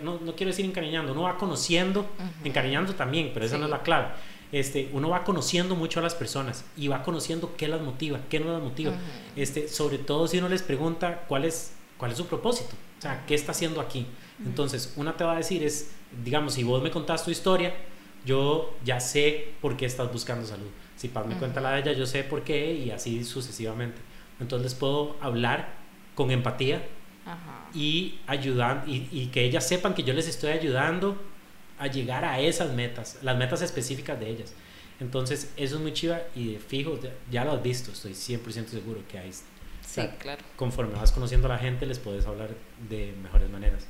no, 0.03 0.21
no 0.21 0.37
quiero 0.37 0.51
decir 0.51 0.65
encariñando, 0.67 1.15
no 1.15 1.23
va 1.23 1.39
conociendo, 1.39 2.01
Ujú. 2.01 2.29
encariñando 2.49 2.95
también, 2.95 3.31
pero 3.33 3.47
esa 3.47 3.55
Sí. 3.57 3.61
no 3.61 3.67
es 3.67 3.71
la 3.71 3.83
clave. 3.83 4.09
este, 4.53 4.89
uno 4.93 5.09
va 5.09 5.25
conociendo 5.25 5.75
mucho 5.75 5.99
a 5.99 6.03
las 6.05 6.15
personas 6.15 6.65
y 6.77 6.87
va 6.87 7.03
conociendo 7.03 7.57
qué 7.57 7.67
las 7.67 7.81
motiva, 7.81 8.21
qué 8.31 8.39
no 8.39 8.53
las 8.53 8.63
motiva. 8.63 8.93
Ujú. 8.93 9.01
este, 9.35 9.67
sobre 9.67 9.99
todo 9.99 10.29
si 10.29 10.39
uno 10.39 10.49
les 10.49 10.63
pregunta 10.63 11.25
cuál 11.27 11.45
es, 11.45 11.73
cuál 11.99 12.13
es 12.13 12.19
su 12.19 12.27
propósito, 12.27 12.77
o 12.99 13.03
sea, 13.03 13.25
qué 13.27 13.35
está 13.35 13.51
haciendo 13.51 13.81
aquí. 13.81 14.07
Entonces, 14.47 14.93
una 14.97 15.17
te 15.17 15.25
va 15.25 15.33
a 15.33 15.37
decir 15.39 15.65
es, 15.65 15.91
digamos, 16.25 16.55
si 16.55 16.63
vos 16.63 16.81
me 16.85 16.93
contás 16.93 17.25
tu 17.25 17.33
historia, 17.33 17.75
yo 18.25 18.73
ya 18.85 19.01
sé 19.01 19.55
por 19.61 19.77
qué 19.77 19.87
estás 19.87 20.13
buscando 20.13 20.47
salud. 20.47 20.69
Si 20.95 21.09
Paz 21.09 21.27
me 21.27 21.35
cuenta 21.37 21.61
la 21.61 21.73
de 21.73 21.81
ella, 21.81 21.93
yo 21.93 22.07
sé 22.07 22.23
por 22.23 22.43
qué 22.45 22.75
y 22.75 22.91
así 22.93 23.25
sucesivamente. 23.25 23.99
Entonces 24.39 24.65
les 24.65 24.75
puedo 24.77 25.17
hablar 25.21 25.75
con 26.15 26.31
empatía 26.31 26.87
Ajá. 27.27 27.69
y 27.75 28.19
ayudar 28.27 28.85
y, 28.87 29.09
y 29.11 29.27
que 29.29 29.45
ellas 29.45 29.67
sepan 29.67 29.95
que 29.95 30.03
yo 30.03 30.13
les 30.13 30.29
estoy 30.29 30.51
ayudando 30.51 31.19
a 31.79 31.87
llegar 31.87 32.25
a 32.25 32.41
esas 32.41 32.73
metas, 32.73 33.19
las 33.23 33.37
metas 33.37 33.63
específicas 33.63 34.19
de 34.21 34.31
ellas. 34.31 34.53
Entonces, 35.01 35.53
eso 35.57 35.77
es 35.77 35.81
muy 35.81 35.93
chiva 35.93 36.21
y 36.35 36.53
de 36.53 36.59
fijo, 36.59 36.99
ya, 37.31 37.45
lo 37.45 37.53
has 37.53 37.63
visto, 37.63 37.91
estoy 37.91 38.13
100% 38.13 38.67
seguro 38.69 39.01
que 39.09 39.19
hay. 39.19 39.33
Sí, 39.33 39.43
sea, 39.83 40.17
claro. 40.17 40.43
Conforme 40.57 40.95
vas 40.95 41.13
conociendo 41.13 41.47
a 41.47 41.51
la 41.51 41.59
gente, 41.59 41.85
les 41.85 41.99
puedes 41.99 42.27
hablar 42.27 42.51
de 42.89 43.13
mejores 43.23 43.51
maneras. 43.51 43.87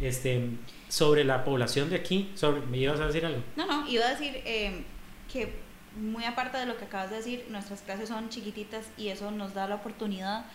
Este, 0.00 0.50
sobre 0.88 1.24
la 1.24 1.44
población 1.44 1.90
de 1.90 1.96
aquí, 1.96 2.30
sobre, 2.34 2.60
¿me 2.62 2.78
ibas 2.78 3.00
a 3.00 3.06
decir 3.06 3.24
algo? 3.24 3.42
No, 3.56 3.66
no, 3.66 3.88
iba 3.88 4.06
a 4.06 4.10
decir 4.10 4.40
eh, 4.44 4.84
que 5.32 5.54
muy 5.96 6.24
aparte 6.24 6.58
de 6.58 6.66
lo 6.66 6.76
que 6.76 6.84
acabas 6.84 7.10
de 7.10 7.16
decir, 7.16 7.46
nuestras 7.50 7.82
clases 7.82 8.08
son 8.08 8.28
chiquititas 8.28 8.86
y 8.96 9.08
eso 9.08 9.30
nos 9.30 9.54
da 9.54 9.68
la 9.68 9.76
oportunidad 9.76 10.46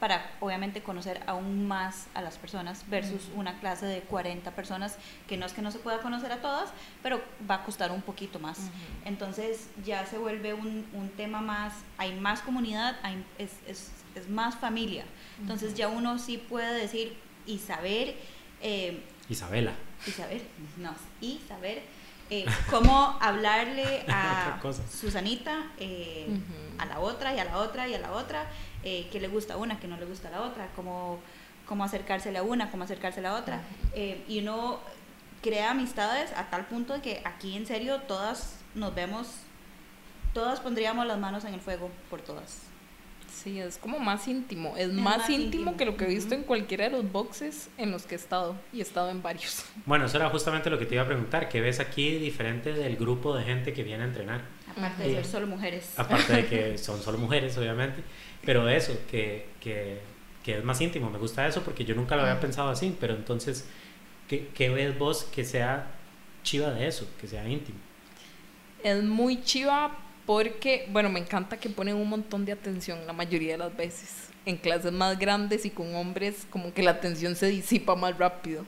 para 0.00 0.30
obviamente 0.40 0.82
conocer 0.82 1.22
aún 1.26 1.66
más 1.66 2.06
a 2.14 2.20
las 2.20 2.36
personas 2.36 2.84
versus 2.90 3.30
una 3.34 3.58
clase 3.60 3.86
de 3.86 4.00
40 4.00 4.50
personas 4.50 4.96
que 5.28 5.36
no 5.36 5.46
es 5.46 5.52
que 5.52 5.62
no 5.62 5.70
se 5.70 5.78
pueda 5.78 5.98
conocer 6.00 6.30
a 6.32 6.42
todas, 6.42 6.70
pero 7.02 7.22
va 7.48 7.56
a 7.56 7.64
costar 7.64 7.90
un 7.92 8.02
poquito 8.02 8.38
más. 8.38 8.58
Entonces 9.04 9.68
ya 9.84 10.04
se 10.06 10.18
vuelve 10.18 10.52
un, 10.54 10.86
un 10.92 11.08
tema 11.10 11.40
más, 11.40 11.74
hay 11.98 12.14
más 12.18 12.40
comunidad, 12.40 12.96
hay- 13.02 13.24
es, 13.38 13.52
es- 13.66 13.92
es 14.14 14.28
más 14.28 14.56
familia. 14.56 15.04
Entonces 15.40 15.74
ya 15.74 15.88
uno 15.88 16.18
sí 16.18 16.38
puede 16.38 16.72
decir 16.80 17.16
y 17.46 17.58
saber, 17.58 18.14
eh, 18.62 19.02
Isabela. 19.28 19.72
y 20.06 20.10
saber, 20.10 20.42
no, 20.76 20.94
y 21.20 21.40
saber 21.48 21.82
eh, 22.34 22.46
cómo 22.70 23.16
hablarle 23.20 24.04
a. 24.08 24.60
Susanita, 24.90 25.70
eh, 25.78 26.26
a 26.78 26.86
la 26.86 26.98
otra 26.98 27.34
y 27.34 27.38
a 27.38 27.44
la 27.44 27.58
otra 27.58 27.86
y 27.88 27.94
a 27.94 27.98
la 27.98 28.12
otra, 28.12 28.46
eh, 28.82 29.08
que 29.12 29.20
le 29.20 29.28
gusta 29.28 29.54
a 29.54 29.56
una, 29.56 29.78
que 29.78 29.86
no 29.86 29.96
le 29.96 30.04
gusta 30.04 30.28
a 30.28 30.30
la 30.32 30.42
otra, 30.42 30.68
cómo, 30.74 31.18
cómo 31.66 31.84
acercársele 31.84 32.38
a 32.38 32.42
una, 32.42 32.70
cómo 32.70 32.84
acercársele 32.84 33.28
a 33.28 33.34
otra. 33.34 33.60
Eh, 33.94 34.24
y 34.28 34.40
uno 34.40 34.80
crea 35.42 35.70
amistades 35.70 36.32
a 36.32 36.50
tal 36.50 36.66
punto 36.66 36.94
de 36.94 37.02
que 37.02 37.22
aquí 37.24 37.56
en 37.56 37.66
serio 37.66 38.00
todas 38.00 38.56
nos 38.74 38.94
vemos, 38.94 39.28
todas 40.32 40.60
pondríamos 40.60 41.06
las 41.06 41.18
manos 41.18 41.44
en 41.44 41.54
el 41.54 41.60
fuego 41.60 41.90
por 42.10 42.20
todas. 42.20 42.62
Sí, 43.42 43.58
es 43.58 43.78
como 43.78 43.98
más 43.98 44.26
íntimo. 44.28 44.76
Es, 44.76 44.88
Es 44.88 44.92
más, 44.94 45.18
más 45.18 45.30
íntimo, 45.30 45.44
íntimo. 45.72 45.76
que 45.76 45.84
lo 45.84 45.96
que 45.96 46.04
he 46.04 46.08
visto 46.08 46.34
en 46.34 46.44
cualquiera 46.44 46.84
de 46.84 46.90
los 46.90 47.10
boxes 47.10 47.68
en 47.76 47.90
los 47.90 48.04
que 48.04 48.14
he 48.14 48.18
estado. 48.18 48.56
Y 48.72 48.78
he 48.78 48.82
estado 48.82 49.10
en 49.10 49.22
varios. 49.22 49.64
Bueno, 49.86 50.06
eso 50.06 50.16
era 50.16 50.30
justamente 50.30 50.70
lo 50.70 50.78
que 50.78 50.86
te 50.86 50.94
iba 50.94 51.02
a 51.04 51.06
preguntar. 51.06 51.48
¿Qué 51.48 51.60
ves 51.60 51.80
aquí 51.80 52.18
diferente 52.18 52.72
del 52.72 52.96
grupo 52.96 53.36
de 53.36 53.44
gente 53.44 53.72
que 53.72 53.82
viene 53.82 54.04
a 54.04 54.06
entrenar? 54.06 54.42
Aparte 54.70 55.02
Ujú. 55.02 55.08
de 55.10 55.14
ser 55.16 55.26
solo 55.26 55.46
mujeres. 55.46 55.92
Aparte 55.98 56.32
de 56.32 56.46
que 56.46 56.78
son 56.78 57.02
solo 57.02 57.18
mujeres, 57.18 57.56
obviamente. 57.58 58.02
Pero 58.44 58.68
eso, 58.68 58.92
que, 59.10 59.48
que, 59.60 59.98
que 60.42 60.58
es 60.58 60.64
más 60.64 60.80
íntimo. 60.80 61.10
Me 61.10 61.18
gusta 61.18 61.46
eso 61.46 61.62
porque 61.62 61.84
yo 61.84 61.94
nunca 61.94 62.16
lo 62.16 62.22
había 62.22 62.40
pensado 62.40 62.68
así. 62.70 62.96
Pero 63.00 63.14
entonces, 63.14 63.66
¿qué, 64.28 64.48
qué 64.54 64.70
ves 64.70 64.96
vos 64.98 65.24
que 65.24 65.44
sea 65.44 65.90
chiva 66.44 66.70
de 66.70 66.86
eso? 66.86 67.06
Que 67.20 67.26
sea 67.26 67.46
íntimo. 67.48 67.78
Es 68.82 69.02
muy 69.02 69.42
chiva 69.42 69.98
porque, 70.26 70.86
bueno, 70.90 71.10
me 71.10 71.20
encanta 71.20 71.58
que 71.58 71.68
ponen 71.68 71.96
un 71.96 72.08
montón 72.08 72.44
de 72.44 72.52
atención 72.52 73.06
la 73.06 73.12
mayoría 73.12 73.52
de 73.52 73.58
las 73.58 73.76
veces. 73.76 74.30
En 74.46 74.56
clases 74.56 74.92
más 74.92 75.18
grandes 75.18 75.64
y 75.64 75.70
con 75.70 75.94
hombres, 75.94 76.46
como 76.50 76.72
que 76.72 76.82
la 76.82 76.92
atención 76.92 77.34
se 77.34 77.46
disipa 77.46 77.94
más 77.94 78.16
rápido. 78.18 78.64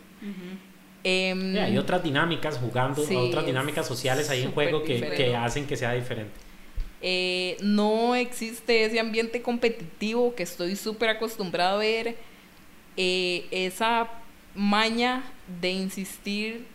Sí, 1.03 1.59
hay 1.59 1.79
otras 1.79 2.03
dinámicas 2.03 2.59
jugando, 2.59 3.05
Sí, 3.05 3.15
otras 3.15 3.47
dinámicas 3.47 3.87
sociales 3.87 4.29
ahí 4.29 4.43
en 4.43 4.53
juego 4.53 4.83
que, 4.83 5.01
que 5.11 5.37
hacen 5.37 5.67
que 5.67 5.77
sea 5.77 5.93
diferente. 5.93 6.33
Eh, 7.01 7.57
no 7.61 8.15
existe 8.15 8.85
ese 8.85 8.99
ambiente 8.99 9.43
competitivo 9.43 10.35
que 10.35 10.43
estoy 10.43 10.75
súper 10.77 11.11
acostumbrada 11.11 11.75
a 11.75 11.77
ver. 11.77 12.17
Eh, 12.97 13.47
esa 13.51 14.09
maña 14.55 15.23
de 15.61 15.71
insistir 15.71 16.67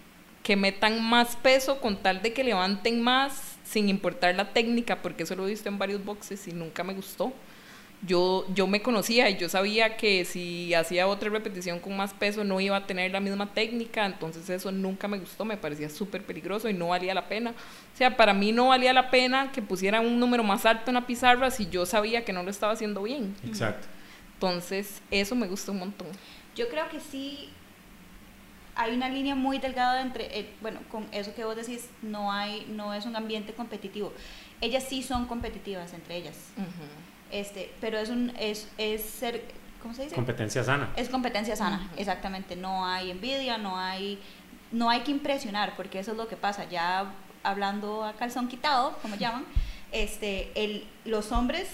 que 0.43 0.55
metan 0.55 1.03
más 1.03 1.35
peso 1.35 1.81
con 1.81 1.97
tal 1.97 2.21
de 2.21 2.31
que 2.31 2.43
levanten 2.43 3.01
más 3.01 3.50
sin 3.71 3.88
importar 3.88 4.36
la 4.36 4.51
técnica, 4.51 5.01
porque 5.01 5.23
eso 5.23 5.34
lo 5.36 5.47
he 5.47 5.51
visto 5.51 5.69
en 5.69 5.77
varios 5.77 6.03
boxes 6.03 6.45
y 6.47 6.51
nunca 6.51 6.84
me 6.84 6.93
gustó. 6.93 7.31
Yo, 8.05 8.45
yo 8.53 8.67
me 8.67 8.81
conocía 8.81 9.29
y 9.29 9.38
yo 9.38 9.47
sabía 9.47 9.95
que 9.95 10.25
si 10.25 10.73
hacía 10.73 11.07
otra 11.07 11.29
repetición 11.29 11.79
con 11.79 11.95
más 11.95 12.13
peso 12.13 12.43
no 12.43 12.60
iba 12.60 12.75
a 12.75 12.88
tener 12.88 13.12
la 13.12 13.19
misma 13.19 13.53
técnica, 13.53 14.05
entonces 14.05 14.49
eso 14.49 14.71
nunca 14.71 15.07
me 15.07 15.19
gustó, 15.19 15.45
me 15.45 15.55
parecía 15.55 15.88
súper 15.88 16.23
peligroso 16.23 16.67
y 16.67 16.73
no 16.73 16.89
valía 16.89 17.13
la 17.13 17.29
pena. 17.29 17.51
O 17.51 17.97
sea, 17.97 18.17
para 18.17 18.34
mí 18.34 18.51
no 18.51 18.69
valía 18.69 18.91
la 18.91 19.10
pena 19.10 19.51
que 19.53 19.62
pusieran 19.62 20.05
un 20.05 20.19
número 20.19 20.43
más 20.43 20.65
alto 20.65 20.89
en 20.89 20.95
la 20.95 21.07
pizarra 21.07 21.49
si 21.49 21.69
yo 21.69 21.86
sabía 21.86 22.25
que 22.25 22.34
no 22.34 22.43
lo 22.43 22.49
estaba 22.49 22.73
haciendo 22.73 23.03
bien. 23.03 23.36
Exacto. 23.45 23.88
Entonces, 24.34 25.01
eso 25.12 25.36
me 25.36 25.47
gusta 25.47 25.71
un 25.71 25.79
montón. 25.79 26.07
Yo 26.55 26.67
creo 26.67 26.89
que 26.89 26.99
sí 26.99 27.49
hay 28.75 28.95
una 28.95 29.10
línea 29.10 29.36
muy 29.36 29.57
delgada 29.60 30.01
entre, 30.01 30.39
eh, 30.39 30.53
bueno, 30.62 30.79
con 30.89 31.07
eso 31.12 31.34
que 31.36 31.43
vos 31.43 31.55
decís, 31.55 31.89
no 32.01 32.31
hay, 32.31 32.65
no 32.69 32.93
es 32.93 33.05
un 33.05 33.15
ambiente 33.15 33.53
competitivo. 33.53 34.13
Ellas 34.62 34.84
sí 34.88 35.03
son 35.03 35.25
competitivas 35.25 35.93
entre 35.93 36.17
ellas, 36.17 36.38
este, 37.31 37.71
pero 37.81 37.97
es 37.97 38.10
un, 38.10 38.34
es, 38.39 38.69
es 38.77 39.01
ser, 39.01 39.43
¿cómo 39.81 39.93
se 39.93 40.03
dice? 40.03 40.15
Competencia 40.15 40.63
sana. 40.63 40.91
es 40.95 41.10
competencia 41.10 41.55
sana, 41.55 41.89
exactamente. 41.97 42.55
No 42.55 42.86
hay 42.86 43.12
envidia, 43.12 43.57
no 43.57 43.77
hay, 43.77 44.19
no 44.71 44.89
hay 44.89 45.01
que 45.01 45.12
impresionar, 45.12 45.75
porque 45.75 45.99
eso 45.99 46.12
es 46.12 46.17
lo 46.17 46.27
que 46.27 46.38
pasa. 46.38 46.69
Ya 46.69 47.12
hablando 47.43 48.03
a 48.03 48.13
calzón 48.13 48.47
quitado, 48.47 48.97
como 49.01 49.15
llaman, 49.17 49.45
este, 49.91 50.51
el, 50.55 50.88
los 51.05 51.31
hombres 51.31 51.67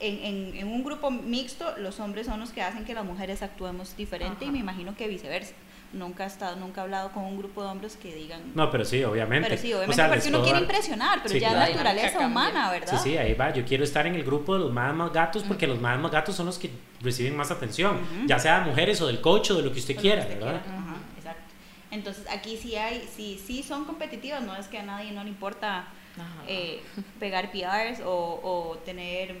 en, 0.00 0.24
en, 0.24 0.56
en 0.56 0.68
un 0.68 0.84
grupo 0.84 1.10
mixto, 1.10 1.76
los 1.78 1.98
hombres 1.98 2.26
son 2.26 2.38
los 2.38 2.50
que 2.50 2.62
hacen 2.62 2.84
que 2.84 2.94
las 2.94 3.04
mujeres 3.04 3.42
actuemos 3.42 3.96
diferente 3.96 4.44
y 4.44 4.50
me 4.50 4.58
imagino 4.58 4.94
que 4.94 5.08
viceversa. 5.08 5.54
Nunca 5.90 6.24
he 6.24 6.26
estado, 6.26 6.54
nunca 6.56 6.82
he 6.82 6.84
hablado 6.84 7.10
con 7.12 7.24
un 7.24 7.38
grupo 7.38 7.62
de 7.62 7.68
hombres 7.70 7.96
que 7.96 8.14
digan. 8.14 8.52
No, 8.54 8.70
pero 8.70 8.84
sí, 8.84 9.02
obviamente. 9.04 9.48
pero 9.48 9.60
sí, 9.60 9.72
O 9.72 9.76
obviamente 9.78 9.96
sea, 9.96 10.08
porque 10.10 10.28
uno 10.28 10.38
quiere 10.42 10.52
dar- 10.52 10.62
impresionar, 10.62 11.18
pero 11.22 11.32
Sí, 11.34 11.40
ya 11.40 11.48
claro. 11.48 11.64
es 11.64 11.70
naturaleza 11.76 12.18
humana. 12.26 12.70
¿verdad? 12.70 12.88
Sí, 13.02 13.10
sí, 13.10 13.16
ahí 13.16 13.32
va. 13.32 13.52
Yo 13.54 13.64
quiero 13.64 13.84
estar 13.84 14.06
en 14.06 14.14
el 14.14 14.22
grupo 14.22 14.52
de 14.52 14.60
los 14.60 14.72
más, 14.72 14.94
más 14.94 15.12
gatos 15.12 15.44
porque 15.44 15.66
los 15.66 15.80
más, 15.80 15.98
más 15.98 16.12
gatos 16.12 16.34
son 16.36 16.44
los 16.46 16.58
que 16.58 16.70
reciben 17.00 17.34
más 17.36 17.50
atención, 17.50 17.98
ya 18.26 18.38
sea 18.38 18.60
de 18.60 18.66
mujeres 18.66 19.00
o 19.00 19.06
del 19.06 19.20
coach 19.22 19.50
o 19.52 19.54
de 19.54 19.62
lo 19.62 19.72
que 19.72 19.78
usted 19.78 19.94
que 19.94 20.00
quiera, 20.02 20.20
usted 20.22 20.34
¿verdad? 20.38 20.60
quiera. 20.62 20.78
Exacto. 21.16 21.42
Entonces 21.90 22.26
aquí 22.30 22.58
sí 22.58 22.76
hay, 22.76 23.08
sí, 23.16 23.40
sí 23.42 23.62
son 23.62 23.86
competitivas, 23.86 24.42
no 24.42 24.54
es 24.56 24.68
que 24.68 24.76
a 24.78 24.82
nadie 24.82 25.12
no 25.12 25.24
le 25.24 25.30
importa 25.30 25.86
eh, 26.46 26.82
pegar 27.18 27.50
PRs 27.50 28.00
o, 28.04 28.40
o 28.42 28.76
tener 28.84 29.36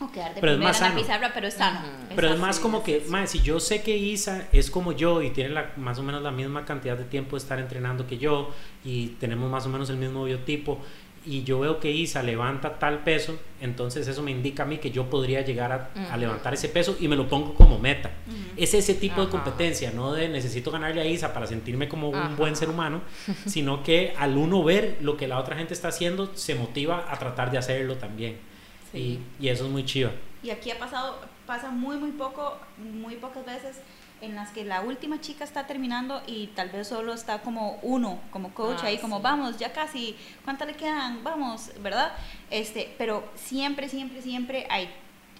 o 0.00 0.10
quedar 0.10 0.34
de 0.34 0.40
Pero 0.40 0.52
es 0.52 0.58
más 0.58 0.76
en 0.76 0.82
la 0.82 0.88
sano. 0.88 1.00
pizarra, 1.00 1.30
pero 1.34 1.46
es 1.48 1.54
sano. 1.54 1.80
Pero 2.14 2.28
es 2.32 2.38
más 2.38 2.60
como 2.60 2.82
que, 2.82 3.04
si 3.26 3.40
yo 3.40 3.60
sé 3.60 3.82
que 3.82 3.96
Isa 3.96 4.48
es 4.52 4.70
como 4.70 4.92
yo 4.92 5.22
y 5.22 5.30
tiene 5.30 5.50
la, 5.50 5.72
más 5.76 5.98
o 5.98 6.02
menos 6.02 6.22
la 6.22 6.30
misma 6.30 6.64
cantidad 6.64 6.96
de 6.96 7.04
tiempo 7.04 7.36
de 7.36 7.42
estar 7.42 7.58
entrenando 7.58 8.06
que 8.06 8.18
yo 8.18 8.50
y 8.84 9.08
tenemos 9.20 9.50
más 9.50 9.66
o 9.66 9.68
menos 9.68 9.90
el 9.90 9.96
mismo 9.96 10.24
biotipo 10.24 10.80
y 11.28 11.42
yo 11.44 11.60
veo 11.60 11.78
que 11.78 11.90
Isa 11.90 12.22
levanta 12.22 12.78
tal 12.78 13.00
peso, 13.00 13.38
entonces 13.60 14.08
eso 14.08 14.22
me 14.22 14.30
indica 14.30 14.62
a 14.62 14.66
mí 14.66 14.78
que 14.78 14.90
yo 14.90 15.10
podría 15.10 15.42
llegar 15.42 15.90
a, 15.94 16.16
levantar 16.16 16.54
ese 16.54 16.68
peso 16.68 16.96
y 16.98 17.06
me 17.06 17.16
lo 17.16 17.28
pongo 17.28 17.54
como 17.54 17.78
meta. 17.78 18.10
Es 18.56 18.72
ese 18.72 18.94
tipo 18.94 19.20
de 19.20 19.28
competencia, 19.28 19.90
no 19.90 20.12
de 20.12 20.28
necesito 20.28 20.70
ganarle 20.70 21.02
a 21.02 21.06
Isa 21.06 21.34
para 21.34 21.46
sentirme 21.46 21.88
como 21.88 22.08
un 22.08 22.36
buen 22.36 22.56
ser 22.56 22.70
humano, 22.70 23.02
sino 23.46 23.82
que 23.82 24.14
al 24.16 24.38
uno 24.38 24.64
ver 24.64 24.96
lo 25.02 25.16
que 25.16 25.28
la 25.28 25.38
otra 25.38 25.56
gente 25.56 25.74
está 25.74 25.88
haciendo, 25.88 26.34
se 26.34 26.54
motiva 26.54 27.06
a 27.10 27.18
tratar 27.18 27.50
de 27.50 27.58
hacerlo 27.58 27.96
también. 27.96 28.47
Sí. 28.92 29.20
Y, 29.40 29.44
y 29.46 29.48
eso 29.48 29.64
es 29.66 29.70
muy 29.70 29.84
chido. 29.84 30.10
Y 30.42 30.50
aquí 30.50 30.70
ha 30.70 30.78
pasado, 30.78 31.18
pasa 31.46 31.70
muy, 31.70 31.96
muy 31.96 32.12
poco, 32.12 32.56
muy 32.78 33.16
pocas 33.16 33.44
veces 33.44 33.76
en 34.20 34.34
las 34.34 34.50
que 34.50 34.64
la 34.64 34.80
última 34.80 35.20
chica 35.20 35.44
está 35.44 35.66
terminando 35.66 36.22
y 36.26 36.48
tal 36.48 36.70
vez 36.70 36.88
solo 36.88 37.12
está 37.14 37.40
como 37.42 37.78
uno, 37.82 38.18
como 38.30 38.52
coach 38.52 38.80
Ah, 38.82 38.86
ahí, 38.86 38.98
como 38.98 39.16
sí. 39.18 39.22
vamos, 39.22 39.58
ya 39.58 39.72
casi, 39.72 40.16
¿cuántas 40.44 40.66
le 40.68 40.74
quedan? 40.74 41.22
Vamos, 41.22 41.70
¿verdad? 41.82 42.12
Este, 42.50 42.92
pero 42.98 43.28
siempre, 43.36 43.88
siempre, 43.88 44.20
siempre 44.22 44.66
hay, 44.70 44.90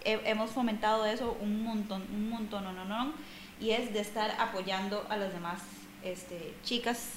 he- 0.04 0.20
hemos 0.30 0.50
fomentado 0.50 1.06
eso 1.06 1.37
un 1.40 1.64
montón, 1.64 2.02
un 2.12 2.30
montón, 2.30 2.62
no, 2.64 2.72
no, 2.72 2.84
no, 2.84 3.12
y 3.61 3.70
es 3.70 3.92
de 3.92 3.98
estar 4.00 4.30
apoyando 4.38 5.04
a 5.08 5.16
las 5.16 5.32
demás 5.32 5.61
este, 6.04 6.54
chicas 6.62 7.14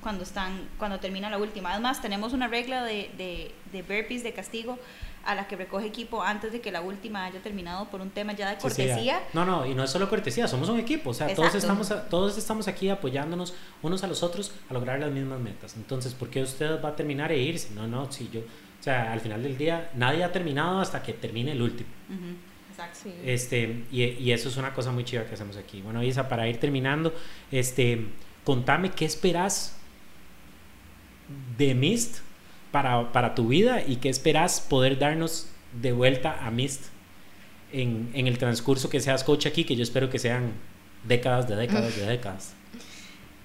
cuando 0.00 0.22
están 0.22 0.68
cuando 0.78 1.00
termina 1.00 1.28
la 1.30 1.38
última. 1.38 1.72
Además, 1.72 2.00
tenemos 2.00 2.32
una 2.32 2.46
regla 2.46 2.84
de, 2.84 3.10
de, 3.16 3.52
de 3.72 3.82
burpees 3.82 4.22
de 4.22 4.32
castigo 4.32 4.78
a 5.26 5.34
la 5.34 5.46
que 5.48 5.56
recoge 5.56 5.86
equipo 5.86 6.22
antes 6.22 6.52
de 6.52 6.60
que 6.60 6.70
la 6.70 6.80
última 6.80 7.24
haya 7.24 7.40
terminado 7.42 7.90
por 7.90 8.00
un 8.00 8.10
tema 8.10 8.32
ya 8.32 8.48
de 8.50 8.60
Sí, 8.60 8.70
sí, 8.70 8.82
cortesía. 8.86 9.20
no, 9.32 9.44
no, 9.44 9.66
y 9.66 9.74
no 9.74 9.84
es 9.84 9.90
solo 9.90 10.08
cortesía, 10.08 10.46
somos 10.48 10.68
un 10.68 10.78
equipo, 10.78 11.10
o 11.10 11.14
sea, 11.14 11.34
todos 11.34 11.54
estamos, 11.54 11.92
todos 12.08 12.38
estamos 12.38 12.68
aquí 12.68 12.88
apoyándonos 12.88 13.54
unos 13.82 14.02
a 14.04 14.06
los 14.06 14.22
otros 14.22 14.52
a 14.70 14.74
lograr 14.74 14.98
las 15.00 15.10
mismas 15.10 15.40
metas. 15.40 15.76
Entonces, 15.76 16.14
¿por 16.14 16.30
qué 16.30 16.42
usted 16.42 16.82
va 16.82 16.90
a 16.90 16.96
terminar 16.96 17.32
e 17.32 17.38
irse? 17.38 17.70
No, 17.74 17.86
no, 17.86 18.10
si 18.12 18.28
yo, 18.30 18.40
o 18.40 18.82
sea, 18.82 19.12
al 19.12 19.20
final 19.20 19.42
del 19.42 19.56
día 19.58 19.90
nadie 19.94 20.22
ha 20.24 20.32
terminado 20.32 20.80
hasta 20.80 21.02
que 21.02 21.12
termine 21.12 21.52
el 21.52 21.62
último. 21.62 21.88
Exacto. 22.70 22.98
Sí. 23.04 23.12
Este, 23.24 23.84
y, 23.90 24.02
y 24.04 24.32
eso 24.32 24.48
es 24.48 24.56
una 24.58 24.72
cosa 24.74 24.92
muy 24.92 25.04
chiva 25.04 25.24
que 25.24 25.34
hacemos 25.34 25.56
aquí. 25.56 25.80
Bueno, 25.82 26.02
Isa, 26.02 26.28
para 26.28 26.46
ir 26.48 26.58
terminando, 26.60 27.12
este, 27.50 28.06
contame 28.44 28.90
qué 28.92 29.04
esperas 29.06 29.76
de 31.58 31.74
Mist 31.74 32.18
para, 32.76 33.10
para 33.10 33.34
tu 33.34 33.48
vida 33.48 33.82
y 33.86 33.96
qué 33.96 34.10
esperas 34.10 34.60
poder 34.60 34.98
darnos 34.98 35.46
de 35.80 35.92
vuelta 35.92 36.46
a 36.46 36.50
Mist 36.50 36.88
en, 37.72 38.10
en 38.12 38.26
el 38.26 38.36
transcurso 38.36 38.90
que 38.90 39.00
seas 39.00 39.24
coach 39.24 39.46
aquí, 39.46 39.64
que 39.64 39.76
yo 39.76 39.82
espero 39.82 40.10
que 40.10 40.18
sean 40.18 40.52
décadas 41.04 41.48
de 41.48 41.56
décadas 41.56 41.96
de 41.96 42.04
décadas. 42.04 42.52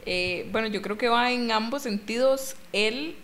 Eh, 0.05 0.49
bueno, 0.51 0.67
yo 0.67 0.81
creo 0.81 0.97
que 0.97 1.07
va 1.07 1.31
en 1.31 1.49
ambos 1.49 1.83
sentidos 1.83 2.57
el 2.73 3.15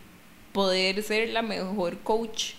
poder 0.54 1.04
ser 1.04 1.28
la 1.28 1.42
mejor 1.42 1.98
coach, 1.98 2.54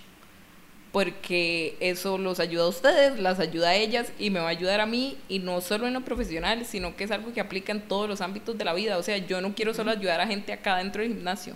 porque 0.92 1.78
eso 1.80 2.18
los 2.18 2.40
ayuda 2.40 2.64
a 2.64 2.68
ustedes, 2.68 3.18
las 3.18 3.40
ayuda 3.40 3.70
a 3.70 3.76
ellas 3.76 4.12
y 4.18 4.28
me 4.28 4.40
va 4.40 4.48
a 4.48 4.50
ayudar 4.50 4.82
a 4.82 4.86
mí, 4.86 5.16
y 5.30 5.38
no 5.38 5.62
solo 5.62 5.86
en 5.86 5.94
lo 5.94 6.02
profesional, 6.02 6.66
sino 6.66 6.96
que 6.96 7.04
es 7.04 7.10
algo 7.10 7.32
que 7.32 7.40
aplica 7.40 7.72
en 7.72 7.80
todos 7.80 8.10
los 8.10 8.20
ámbitos 8.20 8.58
de 8.58 8.64
la 8.66 8.74
vida. 8.74 8.98
O 8.98 9.02
sea, 9.02 9.16
yo 9.16 9.40
no 9.40 9.54
quiero 9.54 9.72
solo 9.72 9.90
ayudar 9.90 10.20
a 10.20 10.26
gente 10.26 10.52
acá 10.52 10.76
dentro 10.76 11.00
del 11.00 11.14
gimnasio, 11.14 11.54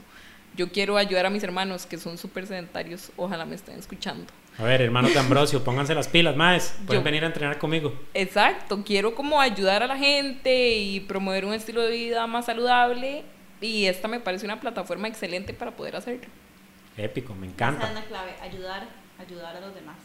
yo 0.57 0.71
quiero 0.71 0.97
ayudar 0.97 1.27
a 1.27 1.31
mis 1.31 1.43
hermanos 1.43 1.87
que 1.87 1.99
son 1.99 2.19
súper 2.19 2.47
sedentarios, 2.47 3.11
ojalá 3.17 3.45
me 3.45 3.55
estén 3.55 3.79
escuchando. 3.79 4.27
A 4.59 4.65
ver, 4.65 4.83
hermano 4.83 5.09
de 5.09 5.19
Ambrosio, 5.19 5.65
pónganse 5.65 5.95
las 5.95 6.09
pilas, 6.09 6.37
más. 6.37 6.75
Pueden 6.87 7.01
Yo- 7.03 7.05
venir 7.05 7.25
a 7.25 7.27
entrenar 7.29 7.59
conmigo. 7.59 7.95
Exacto, 8.13 8.83
quiero 8.85 9.15
como 9.15 9.41
ayudar 9.41 9.83
a 9.83 9.87
la 9.87 9.97
gente 9.97 10.73
y 10.77 11.01
promover 11.01 11.45
un 11.47 11.55
estilo 11.55 11.81
de 11.83 11.91
vida 11.91 12.27
más 12.27 12.47
saludable 12.47 13.25
y 13.63 13.87
esta 13.87 14.09
me 14.09 14.21
parece 14.21 14.45
una 14.45 14.61
plataforma 14.61 15.09
excelente 15.09 15.55
para 15.55 15.71
poder 15.71 15.97
hacerlo. 15.97 16.29
Épico, 16.99 17.35
me 17.35 17.47
Esa 17.47 17.55
encanta. 17.55 17.89
es 17.89 17.95
la 17.95 18.05
clave, 18.05 18.33
ayudar, 18.43 18.87
ayudar 19.19 19.57
a 19.57 19.61
los 19.61 19.75
demás. 19.75 19.97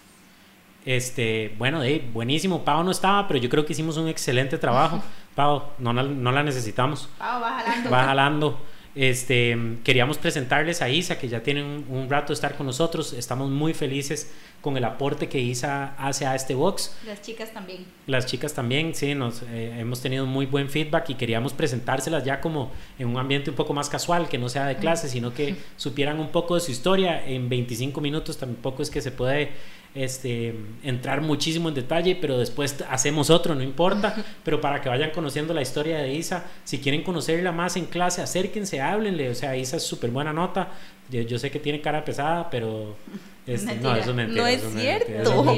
Este, 0.85 1.53
bueno, 1.57 1.81
de, 1.81 1.99
buenísimo. 2.13 2.63
Pau 2.63 2.81
no 2.83 2.91
estaba, 2.91 3.27
pero 3.27 3.39
yo 3.39 3.49
creo 3.49 3.65
que 3.65 3.73
hicimos 3.73 3.97
un 3.97 4.07
excelente 4.07 4.57
trabajo. 4.57 5.03
Pau, 5.35 5.63
no, 5.79 5.91
la- 5.91 6.03
no 6.03 6.31
la 6.31 6.43
necesitamos. 6.43 7.09
Pau, 7.17 7.41
va 7.41 7.59
jalando. 7.59 7.89
Va 7.89 8.03
jalando. 8.05 8.61
Este, 8.97 9.55
queríamos 9.83 10.17
presentarles 10.17 10.81
a 10.81 10.89
Isa, 10.89 11.19
que 11.19 11.27
ya 11.27 11.43
tiene 11.43 11.63
un, 11.63 11.85
un 11.87 12.09
rato 12.09 12.29
de 12.29 12.33
estar 12.33 12.55
con 12.55 12.65
nosotros. 12.65 13.13
Estamos 13.13 13.51
muy 13.51 13.75
felices 13.75 14.31
con 14.61 14.75
el 14.75 14.83
aporte 14.85 15.29
que 15.29 15.39
Isa 15.39 15.93
hace 15.99 16.25
a 16.25 16.33
este 16.33 16.55
box. 16.55 16.95
Las 17.05 17.21
chicas 17.21 17.53
también. 17.53 17.85
Las 18.07 18.25
chicas 18.25 18.53
también, 18.55 18.95
sí, 18.95 19.13
nos 19.13 19.43
eh, 19.43 19.75
hemos 19.79 20.01
tenido 20.01 20.25
muy 20.25 20.47
buen 20.47 20.67
feedback 20.67 21.11
y 21.11 21.13
queríamos 21.13 21.53
presentárselas 21.53 22.23
ya 22.23 22.41
como 22.41 22.71
en 22.97 23.07
un 23.07 23.17
ambiente 23.17 23.51
un 23.51 23.55
poco 23.55 23.73
más 23.73 23.87
casual, 23.87 24.27
que 24.27 24.39
no 24.39 24.49
sea 24.49 24.65
de 24.65 24.77
clase, 24.77 25.09
sino 25.09 25.31
que 25.31 25.55
supieran 25.77 26.19
un 26.19 26.29
poco 26.29 26.55
de 26.55 26.61
su 26.61 26.71
historia. 26.71 27.23
En 27.23 27.49
25 27.49 28.01
minutos 28.01 28.37
tampoco 28.37 28.81
es 28.81 28.89
que 28.89 29.01
se 29.01 29.11
puede 29.11 29.51
este, 29.95 30.55
entrar 30.83 31.21
muchísimo 31.21 31.69
en 31.69 31.75
detalle, 31.75 32.15
pero 32.19 32.37
después 32.37 32.83
hacemos 32.89 33.29
otro, 33.29 33.55
no 33.55 33.63
importa. 33.63 34.15
Pero 34.43 34.61
para 34.61 34.81
que 34.81 34.89
vayan 34.89 35.11
conociendo 35.11 35.53
la 35.53 35.61
historia 35.61 35.97
de 35.99 36.13
Isa, 36.13 36.45
si 36.63 36.79
quieren 36.79 37.03
conocerla 37.03 37.51
más 37.51 37.77
en 37.77 37.85
clase, 37.85 38.21
acérquense, 38.21 38.81
háblenle. 38.81 39.29
O 39.29 39.35
sea, 39.35 39.55
Isa 39.57 39.77
es 39.77 39.83
súper 39.83 40.11
buena 40.11 40.33
nota. 40.33 40.69
Yo, 41.09 41.21
yo 41.21 41.39
sé 41.39 41.51
que 41.51 41.59
tiene 41.59 41.81
cara 41.81 42.05
pesada, 42.05 42.49
pero... 42.49 42.95
este, 43.47 43.75
no, 43.75 43.95
eso 43.95 44.09
es 44.11 44.15
mentira. 44.15 44.41
No 44.41 44.47
es 44.47 44.61
cierto. 44.75 45.57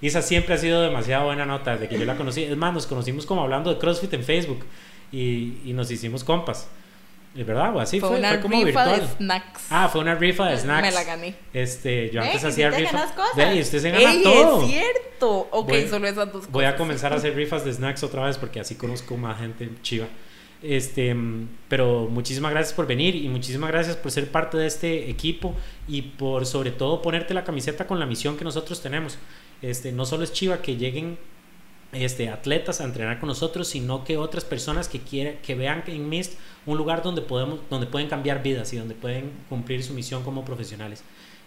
Isa 0.00 0.22
siempre 0.22 0.54
ha 0.54 0.58
sido 0.58 0.80
demasiado 0.80 1.26
buena 1.26 1.44
nota 1.44 1.72
desde 1.72 1.88
que 1.88 1.98
yo 1.98 2.04
la 2.04 2.16
conocí. 2.16 2.44
Es 2.44 2.56
más, 2.56 2.72
nos 2.72 2.86
conocimos 2.86 3.26
como 3.26 3.42
hablando 3.42 3.72
de 3.72 3.78
CrossFit 3.78 4.12
en 4.14 4.22
Facebook 4.22 4.64
y, 5.10 5.54
y 5.64 5.72
nos 5.74 5.90
hicimos 5.90 6.22
compas. 6.24 6.68
¿Es 7.36 7.46
verdad? 7.46 7.76
O 7.76 7.80
así 7.80 8.00
fue, 8.00 8.08
fue 8.08 8.18
una 8.18 8.30
fue 8.30 8.40
como 8.40 8.64
rifa 8.64 8.84
virtual. 8.86 9.00
de 9.08 9.16
snacks. 9.16 9.66
Ah, 9.70 9.88
fue 9.88 10.00
una 10.00 10.14
rifa 10.16 10.46
de 10.48 10.58
snacks. 10.58 10.82
Me 10.82 10.90
la 10.92 11.04
gané. 11.04 11.34
Este, 11.52 12.10
yo 12.10 12.20
antes 12.22 12.42
hacía 12.44 12.70
sí 12.70 12.76
te 12.76 12.82
rifa. 12.82 12.92
ganas 12.98 13.12
cosas. 13.14 13.56
Usted 13.60 13.78
se 13.80 13.90
gana 13.90 14.12
¡Ey, 14.12 14.22
todo. 14.22 14.62
es 14.62 14.68
cierto! 14.70 15.48
Ok, 15.52 15.68
Voy- 15.68 15.86
solo 15.88 16.06
esas 16.06 16.26
dos 16.26 16.32
cosas. 16.32 16.50
Voy 16.50 16.64
a 16.64 16.76
comenzar 16.76 17.12
a 17.12 17.16
hacer 17.16 17.34
rifas 17.36 17.64
de 17.64 17.72
snacks 17.72 18.02
otra 18.02 18.24
vez 18.24 18.38
porque 18.38 18.60
así 18.60 18.74
conozco 18.74 19.16
más 19.16 19.38
gente 19.38 19.68
chiva. 19.82 20.06
Este, 20.60 21.14
pero 21.68 22.08
muchísimas 22.10 22.50
gracias 22.50 22.74
por 22.74 22.86
venir 22.88 23.14
y 23.14 23.28
muchísimas 23.28 23.70
gracias 23.70 23.94
por 23.96 24.10
ser 24.10 24.28
parte 24.32 24.56
de 24.56 24.66
este 24.66 25.08
equipo 25.08 25.54
y 25.86 26.02
por 26.02 26.46
sobre 26.46 26.72
todo 26.72 27.00
ponerte 27.00 27.32
la 27.34 27.44
camiseta 27.44 27.86
con 27.86 28.00
la 28.00 28.06
misión 28.06 28.36
que 28.36 28.42
nosotros 28.44 28.82
tenemos. 28.82 29.18
Este, 29.62 29.92
no 29.92 30.04
solo 30.04 30.24
es 30.24 30.32
chiva 30.32 30.60
que 30.60 30.76
lleguen 30.76 31.16
este, 31.92 32.28
atletas 32.28 32.80
a 32.80 32.84
entrenar 32.84 33.18
con 33.18 33.28
nosotros, 33.28 33.68
sino 33.68 34.04
que 34.04 34.16
otras 34.18 34.44
personas 34.44 34.88
que 34.88 35.00
quieran, 35.00 35.36
que 35.42 35.54
vean 35.54 35.84
en 35.86 36.08
Mist 36.08 36.34
un 36.66 36.76
lugar 36.76 37.02
donde 37.02 37.22
podemos, 37.22 37.60
donde 37.70 37.86
pueden 37.86 38.08
cambiar 38.08 38.42
vidas 38.42 38.72
y 38.72 38.76
donde 38.76 38.94
pueden 38.94 39.32
cumplir 39.48 39.82
su 39.82 39.94
misión 39.94 40.22
como 40.22 40.44
profesionales. 40.44 41.02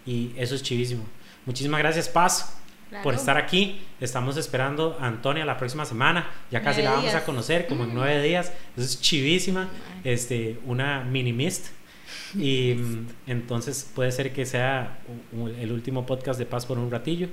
Y 0.06 0.32
eso 0.36 0.56
es 0.56 0.64
chivísimo. 0.64 1.04
Muchísimas 1.46 1.80
gracias, 1.80 2.10
Paz 2.10 2.58
Claro. 2.90 3.04
por 3.06 3.14
estar 3.14 3.38
aquí. 3.38 3.80
Estamos 4.02 4.36
esperando 4.36 4.98
a 5.00 5.08
Antonia 5.08 5.46
la 5.46 5.58
próxima 5.58 5.86
semana. 5.86 6.30
Ya 6.52 6.62
casi 6.62 6.82
Nueve 6.82 6.84
la 6.84 6.90
vamos 6.90 7.12
días. 7.12 7.22
a 7.22 7.26
conocer, 7.26 7.68
como 7.68 7.86
en 7.86 7.94
nueve 7.94 8.22
días. 8.22 8.52
Eso 8.76 8.86
es 8.86 9.00
chivísima. 9.00 9.70
Este, 10.04 10.60
una 10.66 11.02
mini 11.04 11.32
mist. 11.32 11.68
Y 12.36 12.74
mm, 12.74 13.08
entonces 13.28 13.90
puede 13.96 14.12
ser 14.12 14.34
que 14.34 14.46
sea 14.46 15.00
el 15.60 15.72
último 15.72 16.06
podcast 16.06 16.38
de 16.38 16.46
Paz 16.46 16.66
por 16.66 16.78
un 16.78 16.92
ratillo. 16.92 17.30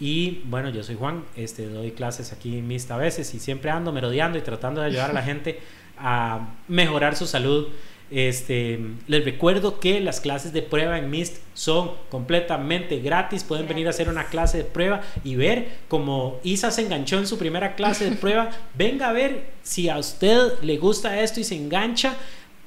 Y 0.00 0.42
bueno, 0.46 0.70
yo 0.70 0.82
soy 0.82 0.96
Juan, 0.96 1.24
este, 1.36 1.68
doy 1.68 1.92
clases 1.92 2.32
aquí 2.32 2.58
en 2.58 2.66
Mist 2.66 2.90
a 2.90 2.96
veces 2.96 3.32
y 3.34 3.38
siempre 3.38 3.70
ando 3.70 3.92
merodeando 3.92 4.38
y 4.38 4.42
tratando 4.42 4.80
de 4.80 4.88
ayudar 4.88 5.10
a 5.10 5.14
la 5.14 5.22
gente 5.24 5.60
a 5.98 6.54
mejorar 6.68 7.16
su 7.16 7.26
salud. 7.26 7.68
Este, 8.10 8.78
les 9.06 9.24
recuerdo 9.24 9.80
que 9.80 9.98
las 10.00 10.20
clases 10.20 10.52
de 10.52 10.62
prueba 10.62 10.98
en 10.98 11.10
Mist 11.10 11.38
son 11.54 11.92
completamente 12.10 13.00
gratis. 13.00 13.44
Pueden 13.44 13.66
venir 13.66 13.86
a 13.86 13.90
hacer 13.90 14.08
una 14.08 14.26
clase 14.26 14.58
de 14.58 14.64
prueba 14.64 15.00
y 15.22 15.36
ver 15.36 15.68
cómo 15.88 16.38
Isa 16.42 16.70
se 16.70 16.82
enganchó 16.82 17.18
en 17.18 17.26
su 17.26 17.38
primera 17.38 17.74
clase 17.74 18.10
de 18.10 18.16
prueba. 18.16 18.50
Venga 18.74 19.08
a 19.08 19.12
ver 19.12 19.52
si 19.62 19.88
a 19.88 19.98
usted 19.98 20.60
le 20.62 20.76
gusta 20.76 21.20
esto 21.20 21.40
y 21.40 21.44
se 21.44 21.56
engancha. 21.56 22.14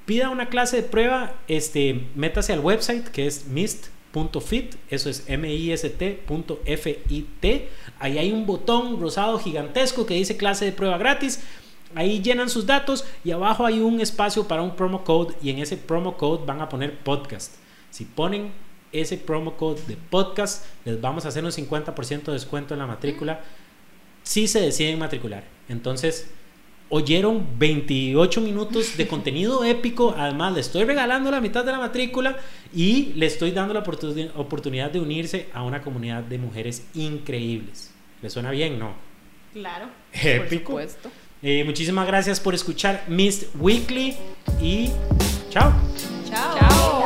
Pida 0.06 0.30
una 0.30 0.48
clase 0.48 0.78
de 0.78 0.84
prueba, 0.84 1.36
este, 1.50 2.08
métase 2.16 2.54
al 2.54 2.62
website 2.62 3.08
que 3.10 3.28
es 3.28 3.48
mist.fit, 4.24 4.76
eso 4.90 5.10
es 5.10 5.24
M-I-S-T.F-I-T. 5.28 6.10
Ahí 8.00 8.18
hay 8.18 8.32
un 8.32 8.46
botón 8.46 9.00
rosado 9.00 9.40
gigantesco 9.40 10.06
que 10.06 10.14
dice 10.16 10.38
clase 10.38 10.66
de 10.66 10.72
prueba 10.72 10.98
gratis. 10.98 11.44
Ahí 11.96 12.22
llenan 12.22 12.50
sus 12.50 12.66
datos 12.66 13.06
y 13.24 13.32
abajo 13.32 13.66
hay 13.66 13.80
un 13.80 14.02
espacio 14.02 14.48
para 14.48 14.62
un 14.62 14.76
promo 14.76 15.04
code 15.04 15.36
y 15.42 15.50
en 15.50 15.60
ese 15.60 15.78
promo 15.78 16.18
code 16.18 16.46
van 16.46 16.62
a 16.62 16.70
poner 16.70 17.00
podcast. 17.00 17.56
Si 17.90 18.06
ponen 18.06 18.52
ese 18.92 19.18
promo 19.18 19.56
code 19.56 19.82
de 19.88 19.96
podcast, 19.96 20.66
les 20.86 21.00
vamos 21.00 21.26
a 21.26 21.30
hacer 21.30 21.46
un 21.46 21.52
50% 21.52 22.24
de 22.24 22.34
descuento 22.34 22.74
en 22.74 22.80
la 22.80 22.88
matrícula 22.88 23.42
si 24.24 24.48
se 24.48 24.60
deciden 24.60 25.00
matricular. 25.00 25.46
Entonces, 25.70 26.30
oyeron 26.90 27.46
28 27.60 28.42
minutos 28.42 28.98
de 28.98 29.08
contenido 29.08 29.64
épico. 29.66 30.14
Además, 30.18 30.54
le 30.54 30.62
estoy 30.62 30.84
regalando 30.84 31.30
la 31.32 31.42
mitad 31.42 31.64
de 31.66 31.72
la 31.72 31.80
matrícula 31.80 32.38
y 32.74 33.14
le 33.16 33.26
estoy 33.26 33.52
dando 33.52 33.74
la 33.74 33.84
oportuni- 33.84 34.32
oportunidad 34.36 34.92
de 34.92 35.00
unirse 35.00 35.48
a 35.54 35.64
una 35.64 35.82
comunidad 35.82 36.24
de 36.24 36.38
mujeres 36.38 36.86
increíbles. 36.96 37.92
¿Le 38.22 38.30
suena 38.30 38.52
bien? 38.52 38.80
No. 38.80 38.94
Claro. 39.54 39.88
Por 40.12 40.30
Épico. 40.32 40.72
supuesto. 40.74 41.10
Eh, 41.44 41.64
muchísimas 41.64 42.08
gracias 42.08 42.40
por 42.40 42.56
escuchar 42.56 43.04
Mist 43.08 43.44
Weekly 43.60 44.16
y 44.62 44.90
chao. 45.50 45.72
Chao. 46.30 46.58
Chao. 46.58 46.97